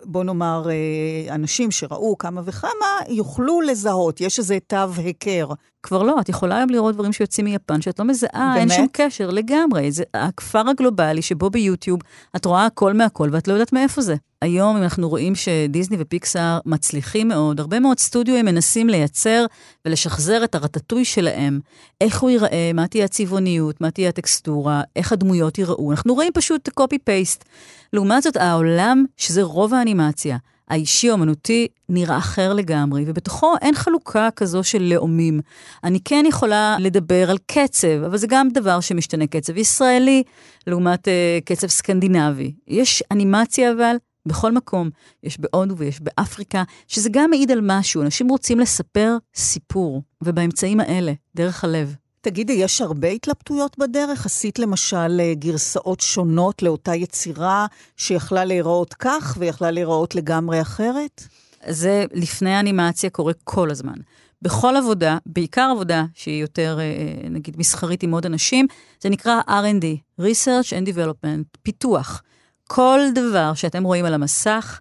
[0.03, 5.49] בוא נאמר, אה, אנשים שראו כמה וכמה, יוכלו לזהות, יש איזה תו היכר.
[5.83, 8.77] כבר לא, את יכולה היום לראות דברים שיוצאים מיפן שאת לא מזהה, אין באמת?
[8.77, 9.91] שום קשר לגמרי.
[9.91, 11.99] זה הכפר הגלובלי שבו ביוטיוב
[12.35, 14.15] את רואה הכל מהכל ואת לא יודעת מאיפה זה.
[14.41, 19.45] היום אם אנחנו רואים שדיסני ופיקסאר מצליחים מאוד, הרבה מאוד סטודיו הם מנסים לייצר
[19.85, 21.59] ולשחזר את הרטטוי שלהם.
[22.01, 25.91] איך הוא ייראה, מה תהיה הצבעוניות, מה תהיה הטקסטורה, איך הדמויות ייראו.
[25.91, 27.45] אנחנו רואים פשוט קופי-פייסט.
[27.93, 30.37] לעומת זאת, העולם, שזה רוב האנימציה,
[30.69, 35.39] האישי האומנותי נראה אחר לגמרי, ובתוכו אין חלוקה כזו של לאומים.
[35.83, 40.23] אני כן יכולה לדבר על קצב, אבל זה גם דבר שמשתנה, קצב ישראלי
[40.67, 41.11] לעומת uh,
[41.45, 42.53] קצב סקנדינבי.
[42.67, 44.89] יש אנימציה אבל בכל מקום,
[45.23, 51.13] יש בהודו ויש באפריקה, שזה גם מעיד על משהו, אנשים רוצים לספר סיפור, ובאמצעים האלה,
[51.35, 51.95] דרך הלב.
[52.21, 54.25] תגידי, יש הרבה התלבטויות בדרך?
[54.25, 57.65] עשית למשל אה, גרסאות שונות לאותה יצירה
[57.97, 61.23] שיכלה להיראות כך ויכלה להיראות לגמרי אחרת?
[61.67, 63.93] זה לפני האנימציה קורה כל הזמן.
[64.41, 68.67] בכל עבודה, בעיקר עבודה שהיא יותר, אה, נגיד, מסחרית עם עוד אנשים,
[69.01, 72.23] זה נקרא R&D, Research and Development, פיתוח.
[72.71, 74.79] כל דבר שאתם רואים על המסך,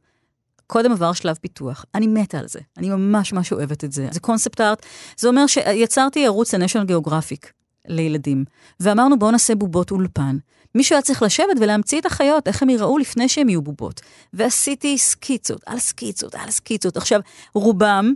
[0.67, 1.85] קודם עבר שלב פיתוח.
[1.95, 4.09] אני מתה על זה, אני ממש ממש אוהבת את זה.
[4.11, 4.87] זה קונספט ארט.
[5.17, 7.47] זה אומר שיצרתי ערוץ ל-National Geographic
[7.87, 8.45] לילדים,
[8.81, 10.37] ואמרנו בואו נעשה בובות אולפן.
[10.75, 14.01] מישהו היה צריך לשבת ולהמציא את החיות, איך הם ייראו לפני שהם יהיו בובות.
[14.33, 16.97] ועשיתי סקיצות, על סקיצות, על סקיצות.
[16.97, 17.21] עכשיו,
[17.55, 18.13] רובם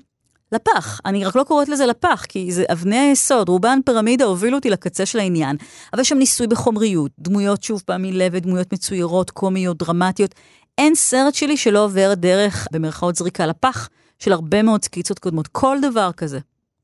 [0.53, 1.00] לפח.
[1.05, 5.07] אני רק לא קוראת לזה לפח, כי זה אבני היסוד, רובן פירמידה הובילו אותי לקצה
[5.07, 5.57] של העניין.
[5.92, 10.34] אבל יש שם ניסוי בחומריות, דמויות שוב פעם מלבד, דמויות מצוירות, קומיות, דרמטיות.
[10.78, 13.88] אין סרט שלי שלא עובר דרך, במרכאות זריקה לפח,
[14.18, 15.48] של הרבה מאוד סקיצות קודמות.
[15.48, 16.38] כל דבר כזה.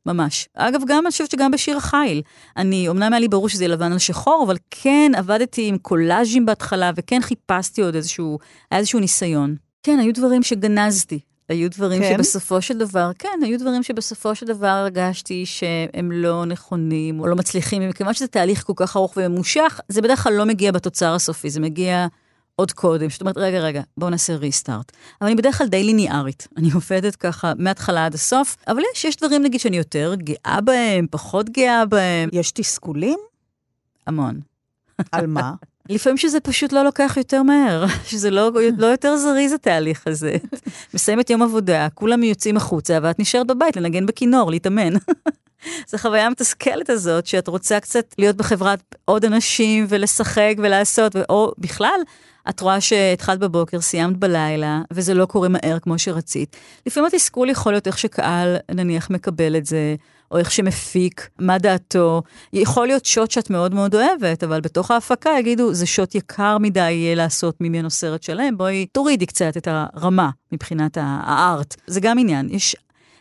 [0.07, 0.49] ממש.
[0.55, 2.23] אגב, גם אני חושבת שגם בשיר החיל.
[2.57, 6.47] אני, אמנם היה לי ברור שזה יהיה לבן על שחור, אבל כן עבדתי עם קולאז'ים
[6.47, 8.39] בהתחלה, וכן חיפשתי עוד איזשהו,
[8.71, 9.57] היה איזשהו ניסיון.
[9.83, 11.19] כן, היו דברים שגנזתי.
[11.49, 12.15] היו דברים כן?
[12.15, 17.37] שבסופו של דבר, כן, היו דברים שבסופו של דבר הרגשתי שהם לא נכונים או לא
[17.37, 21.51] מצליחים, ומכיוון שזה תהליך כל כך ארוך וממושך, זה בדרך כלל לא מגיע בתוצר הסופי,
[21.51, 22.07] זה מגיע
[22.57, 23.11] עוד קודם.
[23.11, 24.93] זאת אומרת, רגע, רגע, בואו נעשה ריסטארט.
[25.21, 26.49] אבל אני בדרך כלל די ליניארית.
[26.57, 31.07] אני עובדת ככה מההתחלה עד הסוף, אבל יש, יש דברים, נגיד, שאני יותר גאה בהם,
[31.11, 33.19] פחות גאה בהם, יש תסכולים?
[34.07, 34.41] המון.
[35.13, 35.53] על מה?
[35.89, 40.37] לפעמים שזה פשוט לא לוקח יותר מהר, שזה לא, לא יותר זריז התהליך הזה.
[40.95, 44.93] מסיימת יום עבודה, כולם יוצאים החוצה, ואת נשארת בבית לנגן בכינור, להתאמן.
[45.89, 52.01] זו חוויה מתסכלת הזאת, שאת רוצה קצת להיות בחברת עוד אנשים ולשחק ולעשות, או בכלל,
[52.49, 56.57] את רואה שהתחלת בבוקר, סיימת בלילה, וזה לא קורה מהר כמו שרצית.
[56.87, 59.95] לפעמים התסכול יכול להיות איך שקהל, נניח, מקבל את זה,
[60.31, 62.23] או איך שמפיק, מה דעתו.
[62.53, 66.91] יכול להיות שוט שאת מאוד מאוד אוהבת, אבל בתוך ההפקה יגידו, זה שוט יקר מדי
[66.91, 71.77] יהיה לעשות ממנו סרט שלם, בואי תורידי קצת את הרמה מבחינת הארט.
[71.87, 72.49] זה גם עניין.
[72.51, 72.77] יש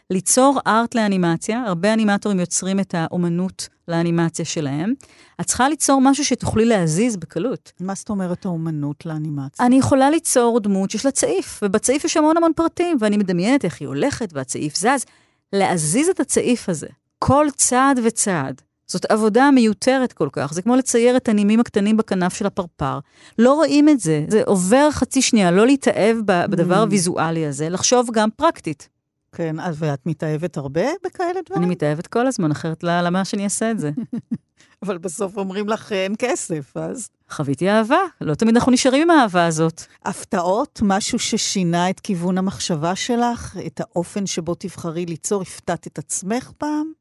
[0.10, 4.93] ליצור ארט לאנימציה, הרבה אנימטורים יוצרים את האומנות לאנימציה שלהם.
[5.41, 7.72] את צריכה ליצור משהו שתוכלי להזיז בקלות.
[7.80, 9.66] מה זאת אומרת האומנות לאנימציה?
[9.66, 13.82] אני יכולה ליצור דמות שיש לה צעיף, ובצעיף יש המון המון פרטים, ואני מדמיינת איך
[13.82, 15.05] היא הולכת והצעיף זז.
[15.54, 16.88] להזיז את הצעיף הזה,
[17.20, 18.62] כל צעד וצעד.
[18.88, 23.00] זאת עבודה מיותרת כל כך, זה כמו לצייר את הנימים הקטנים בכנף של הפרפר.
[23.39, 26.80] לא רואים את זה, זה עובר חצי שנייה, לא להתאהב בדבר mm.
[26.80, 28.89] הוויזואלי הזה, לחשוב גם פרקטית.
[29.32, 31.64] כן, אז ואת מתאהבת הרבה בכאלה דברים?
[31.64, 33.92] אני מתאהבת כל הזמן, אחרת למה שאני אעשה את זה?
[34.84, 37.10] אבל בסוף אומרים לך אין כסף, אז...
[37.30, 39.82] חוויתי אהבה, לא תמיד אנחנו נשארים עם האהבה הזאת.
[40.06, 46.52] הפתעות, משהו ששינה את כיוון המחשבה שלך, את האופן שבו תבחרי ליצור, הפתעת את עצמך
[46.58, 46.92] פעם?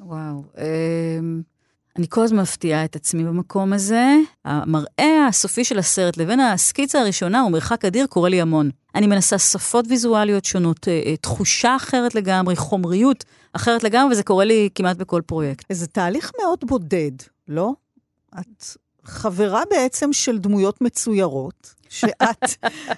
[0.00, 1.18] וואו, אה...
[1.98, 4.16] אני כל הזמן מפתיעה את עצמי במקום הזה.
[4.44, 8.70] המראה הסופי של הסרט לבין הסקיצה הראשונה הוא מרחק אדיר, קורה לי המון.
[8.96, 14.44] אני מנסה שפות ויזואליות שונות, אה, אה, תחושה אחרת לגמרי, חומריות אחרת לגמרי, וזה קורה
[14.44, 15.64] לי כמעט בכל פרויקט.
[15.72, 17.10] זה תהליך מאוד בודד,
[17.48, 17.72] לא?
[18.40, 18.64] את
[19.04, 22.44] חברה בעצם של דמויות מצוירות, שאת,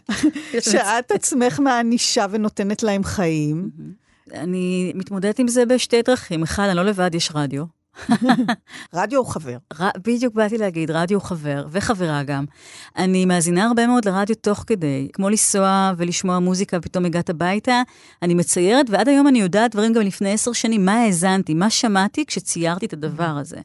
[0.71, 3.71] שאת עצמך מענישה ונותנת להם חיים.
[4.33, 6.43] אני מתמודדת עם זה בשתי דרכים.
[6.43, 7.65] אחד, אני לא לבד, יש רדיו.
[8.95, 9.57] רדיו הוא חבר.
[9.81, 9.89] ר...
[10.07, 12.45] בדיוק באתי להגיד, רדיו חבר, וחברה גם.
[12.97, 17.83] אני מאזינה הרבה מאוד לרדיו תוך כדי, כמו לנסוע ולשמוע מוזיקה, ופתאום הגעת הביתה,
[18.23, 22.25] אני מציירת, ועד היום אני יודעת דברים גם לפני עשר שנים, מה האזנתי, מה שמעתי
[22.27, 23.57] כשציירתי את הדבר הזה.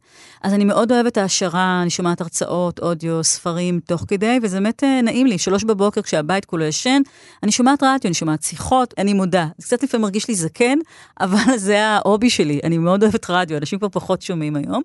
[0.42, 5.02] אז אני מאוד אוהבת העשרה, אני שומעת הרצאות, אודיו, ספרים תוך כדי, וזה באמת אה,
[5.02, 5.38] נעים לי.
[5.38, 7.02] שלוש בבוקר כשהבית כולו ישן,
[7.44, 9.48] אני שומעת רדיו, אני שומעת שיחות, אני מודה.
[9.58, 10.78] זה קצת לפעמים מרגיש לי זקן,
[11.22, 14.82] אבל זה ההובי שלי, אני מאוד אוהבת רדיו, אנשים כבר פחות שומעים היום.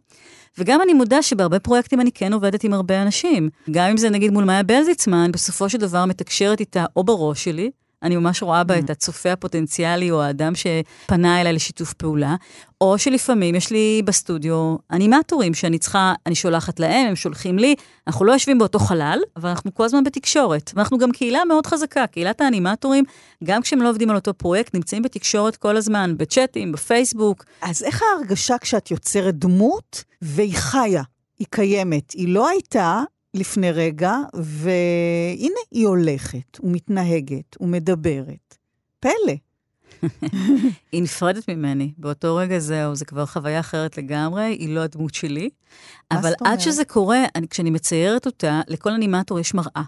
[0.59, 3.51] וגם אני מודה שבהרבה פרויקטים אני כן עובדת עם הרבה אנשים.
[3.70, 7.70] גם אם זה נגיד מול מאיה בלזיצמן, בסופו של דבר מתקשרת איתה או בראש שלי,
[8.03, 8.78] אני ממש רואה בה mm.
[8.78, 12.36] את הצופה הפוטנציאלי או האדם שפנה אליי לשיתוף פעולה,
[12.80, 17.74] או שלפעמים יש לי בסטודיו אנימטורים שאני צריכה, אני שולחת להם, הם שולחים לי,
[18.07, 20.72] אנחנו לא יושבים באותו חלל, אבל אנחנו כל הזמן בתקשורת.
[20.74, 23.05] ואנחנו גם קהילה מאוד חזקה, קהילת האנימטורים,
[23.44, 27.44] גם כשהם לא עובדים על אותו פרויקט, נמצאים בתקשורת כל הזמן, בצ'אטים, בפייסבוק.
[27.62, 31.03] אז איך ההרגשה כשאת יוצרת דמות והיא חיה,
[31.38, 33.03] היא קיימת, היא לא הייתה
[33.35, 38.57] לפני רגע, והנה היא הולכת, ומתנהגת, ומדברת.
[39.01, 39.35] פלא.
[40.93, 41.93] היא נפרדת ממני.
[41.99, 45.51] באותו רגע זהו, זה כבר חוויה אחרת לגמרי, היא לא הדמות שלי.
[46.11, 49.83] אבל עד שזה קורה, אני, כשאני מציירת אותה, לכל אנימטור יש מראה.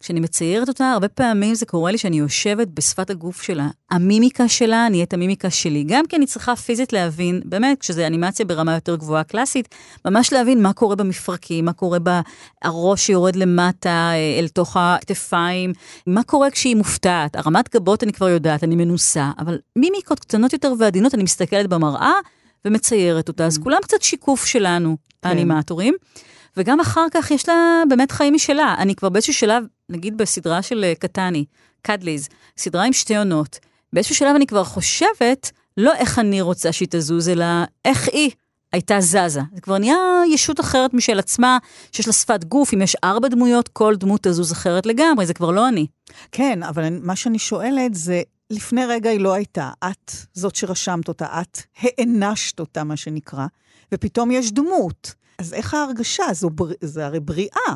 [0.00, 3.68] כשאני מציירת אותה, הרבה פעמים זה קורה לי שאני יושבת בשפת הגוף שלה.
[3.90, 5.84] המימיקה שלה נהיית המימיקה שלי.
[5.86, 9.68] גם כי אני צריכה פיזית להבין, באמת, כשזה אנימציה ברמה יותר גבוהה קלאסית,
[10.04, 15.72] ממש להבין מה קורה במפרקים, מה קורה בראש שיורד למטה, אה, אל תוך הכתפיים,
[16.06, 17.36] מה קורה כשהיא מופתעת.
[17.36, 22.14] הרמת גבות אני כבר יודעת, אני מנוסה, אבל מימיקות קטנות יותר ועדינות, אני מסתכלת במראה
[22.64, 23.46] ומציירת אותה.
[23.46, 23.62] אז mm.
[23.62, 25.28] כולם קצת שיקוף שלנו, כן.
[26.58, 28.74] וגם אחר כך יש לה באמת חיים משלה.
[28.78, 31.44] אני כבר באיזשהו שלב, נגיד בסדרה של אה, קטני,
[31.82, 33.58] קדליז, סדרה עם שתי עונות,
[33.92, 37.44] באיזשהו שלב אני כבר חושבת, לא איך אני רוצה שהיא תזוז, אלא
[37.84, 38.30] איך היא
[38.72, 39.40] הייתה זזה.
[39.54, 39.96] זה כבר נהיה
[40.32, 41.58] ישות אחרת משל עצמה,
[41.92, 45.50] שיש לה שפת גוף, אם יש ארבע דמויות, כל דמות תזוז אחרת לגמרי, זה כבר
[45.50, 45.86] לא אני.
[46.32, 51.40] כן, אבל מה שאני שואלת זה, לפני רגע היא לא הייתה, את זאת שרשמת אותה,
[51.40, 53.46] את הענשת אותה, מה שנקרא,
[53.94, 55.14] ופתאום יש דמות.
[55.38, 56.24] אז איך ההרגשה?
[56.32, 56.70] זו בר...
[56.80, 57.74] זה הרי בריאה.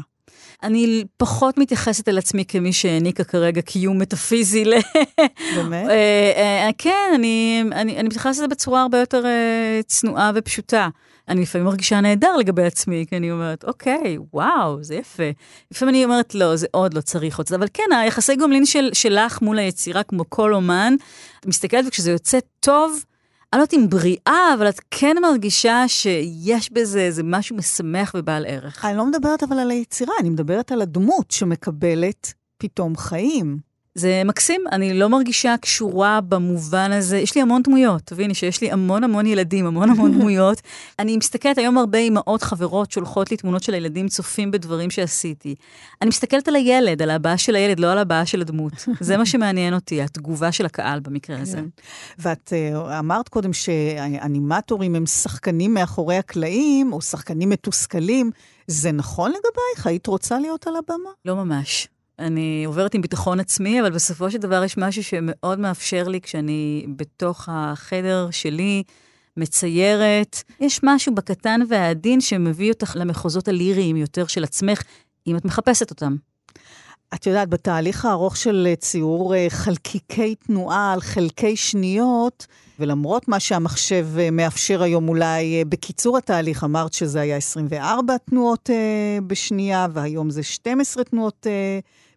[0.62, 4.74] אני פחות מתייחסת אל עצמי כמי שהעניקה כרגע קיום מטאפיזי ל...
[5.56, 5.88] באמת?
[5.88, 10.88] אה, אה, כן, אני, אני, אני מתייחסת לזה בצורה הרבה יותר אה, צנועה ופשוטה.
[11.28, 15.30] אני לפעמים מרגישה נהדר לגבי עצמי, כי אני אומרת, אוקיי, וואו, זה יפה.
[15.70, 18.90] לפעמים אני אומרת, לא, זה עוד לא צריך עוד זה, אבל כן, היחסי גומלין של,
[18.92, 20.94] שלך מול היצירה, כמו כל אומן,
[21.40, 23.04] את מסתכלת וכשזה יוצא טוב,
[23.52, 28.46] אני לא יודעת אם בריאה, אבל את כן מרגישה שיש בזה איזה משהו משמח ובעל
[28.46, 28.84] ערך.
[28.84, 33.71] אני לא מדברת אבל על היצירה, אני מדברת על הדמות שמקבלת פתאום חיים.
[33.94, 37.18] זה מקסים, אני לא מרגישה קשורה במובן הזה.
[37.18, 40.60] יש לי המון דמויות, תביני שיש לי המון המון ילדים, המון המון דמויות.
[40.98, 45.54] אני מסתכלת, היום הרבה אמהות חברות שולחות לי תמונות של הילדים צופים בדברים שעשיתי.
[46.02, 48.72] אני מסתכלת על הילד, על הבעה של הילד, לא על הבעה של הדמות.
[49.00, 51.56] זה מה שמעניין אותי, התגובה של הקהל במקרה הזה.
[51.56, 51.64] כן.
[52.18, 58.30] ואת uh, אמרת קודם שאנימטורים הם שחקנים מאחורי הקלעים, או שחקנים מתוסכלים.
[58.66, 59.86] זה נכון לגבייך?
[59.86, 61.10] היית רוצה להיות על הבמה?
[61.24, 61.88] לא ממש.
[62.22, 66.86] אני עוברת עם ביטחון עצמי, אבל בסופו של דבר יש משהו שמאוד מאפשר לי כשאני
[66.96, 68.82] בתוך החדר שלי,
[69.36, 70.42] מציירת.
[70.60, 74.82] יש משהו בקטן והעדין שמביא אותך למחוזות הליריים יותר של עצמך,
[75.26, 76.16] אם את מחפשת אותם.
[77.14, 82.46] את יודעת, בתהליך הארוך של ציור אה, חלקיקי תנועה על חלקי שניות,
[82.78, 88.70] ולמרות מה שהמחשב אה, מאפשר היום אולי אה, בקיצור התהליך, אמרת שזה היה 24 תנועות
[89.26, 91.46] בשנייה, והיום זה 12 תנועות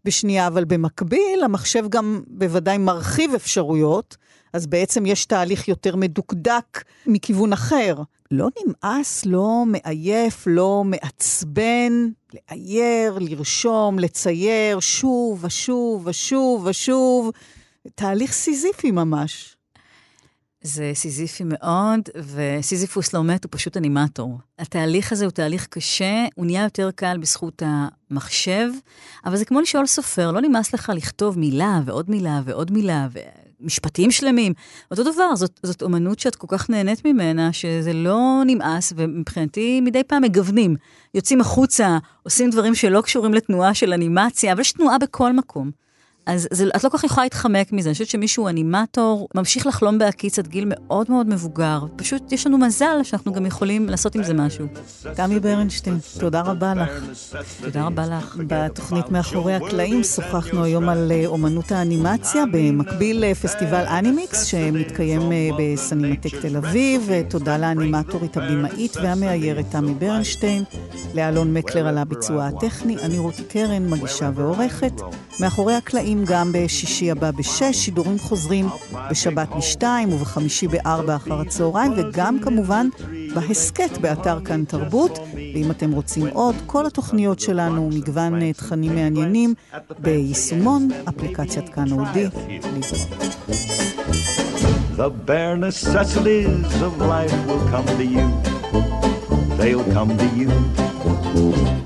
[0.06, 4.18] בשנייה, אבל במקביל, המחשב גם בוודאי מרחיב אפשרויות,
[4.54, 7.96] אז בעצם יש תהליך יותר מדוקדק מכיוון אחר.
[8.32, 17.32] לא נמאס, לא מעייף, לא מעצבן, לאייר, לרשום, לצייר, שוב ושוב ושוב ושוב.
[17.96, 19.55] תהליך סיזיפי ממש.
[20.66, 22.00] זה סיזיפי מאוד,
[22.34, 24.40] וסיזיפוס לא מת, הוא פשוט אנימטור.
[24.60, 28.70] התהליך הזה הוא תהליך קשה, הוא נהיה יותר קל בזכות המחשב,
[29.26, 33.08] אבל זה כמו לשאול סופר, לא נמאס לך לכתוב מילה ועוד מילה ועוד מילה,
[33.62, 34.54] ומשפטים שלמים.
[34.92, 40.04] אותו דבר, זאת, זאת אומנות שאת כל כך נהנית ממנה, שזה לא נמאס, ומבחינתי מדי
[40.04, 40.76] פעם מגוונים.
[41.14, 45.85] יוצאים החוצה, עושים דברים שלא קשורים לתנועה של אנימציה, אבל יש תנועה בכל מקום.
[46.26, 47.90] אז זה, את לא כל כך יכולה להתחמק מזה.
[47.90, 51.80] אני חושבת שמישהו אנימטור, ממשיך לחלום בהקיץ עד גיל מאוד מאוד מבוגר.
[51.96, 54.66] פשוט יש לנו מזל שאנחנו גם יכולים לעשות עם זה משהו.
[55.16, 56.90] תמי ברנשטיין, תודה רבה לך.
[57.62, 58.38] תודה רבה לך.
[58.48, 66.36] בתוכנית מאחורי הקלעים שוחחנו היום על אה, אומנות האנימציה, במקביל לפסטיבל אנימיקס, שמתקיים אה, בסנימטק
[66.42, 67.10] תל אביב.
[67.30, 70.64] תודה לאנימטורית הבמאית והמאיירת תמי ברנשטיין,
[71.14, 75.02] לאלון מקלר על הביצוע הטכני, אני רותי קרן, מגישה ועורכת.
[75.40, 78.70] מאחורי הקלעים נמצאים גם בשישי הבא בשש, שידורים חוזרים
[79.12, 82.88] בשבת בשתיים ובחמישי בארבע אחר הצהריים, וגם כמובן
[83.36, 85.20] בהסכת באתר כאן תרבות.
[85.36, 89.54] ואם אתם רוצים עוד, כל התוכניות שלנו, מגוון תכנים מעניינים,
[90.00, 92.28] ביישומון, אפליקציית כאן אודי.
[94.98, 98.28] The bare necessities of life will come to you.
[99.60, 100.50] They'll come to you.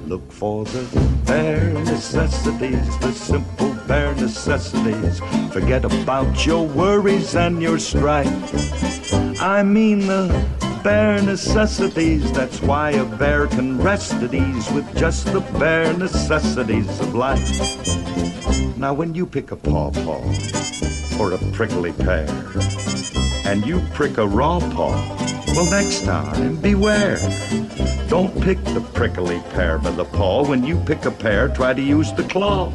[0.09, 5.19] Look for the bare necessities, the simple bare necessities.
[5.53, 8.27] Forget about your worries and your strife.
[9.39, 10.27] I mean the
[10.83, 12.31] bare necessities.
[12.31, 17.47] That's why a bear can rest at ease with just the bare necessities of life.
[18.79, 20.23] Now, when you pick a pawpaw
[21.19, 22.25] or a prickly pear,
[23.45, 27.19] and you prick a raw paw, well, next time, beware.
[28.07, 30.43] Don't pick the prickly pear by the paw.
[30.43, 32.71] When you pick a pear, try to use the claw.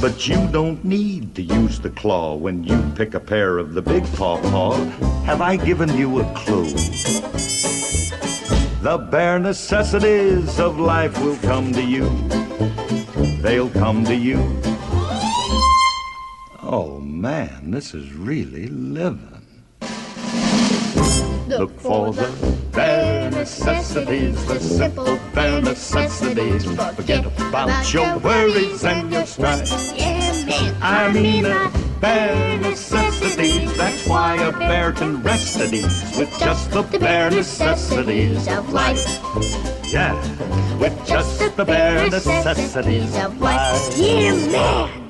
[0.00, 3.82] But you don't need to use the claw when you pick a pear of the
[3.82, 4.74] big paw paw.
[5.24, 6.70] Have I given you a clue?
[8.82, 12.08] The bare necessities of life will come to you.
[13.42, 14.38] They'll come to you.
[16.62, 19.37] Oh man, this is really living.
[21.48, 22.28] Look for the
[22.72, 26.64] bare necessities, the simple bare necessities.
[26.94, 29.72] Forget about your worries and your strife.
[30.82, 33.74] I mean the bare necessities.
[33.78, 39.06] That's why a bear can rest at ease with just the bare necessities of life.
[39.90, 40.14] Yeah,
[40.76, 43.96] with just the bare necessities of life.
[43.96, 45.07] Yeah, man.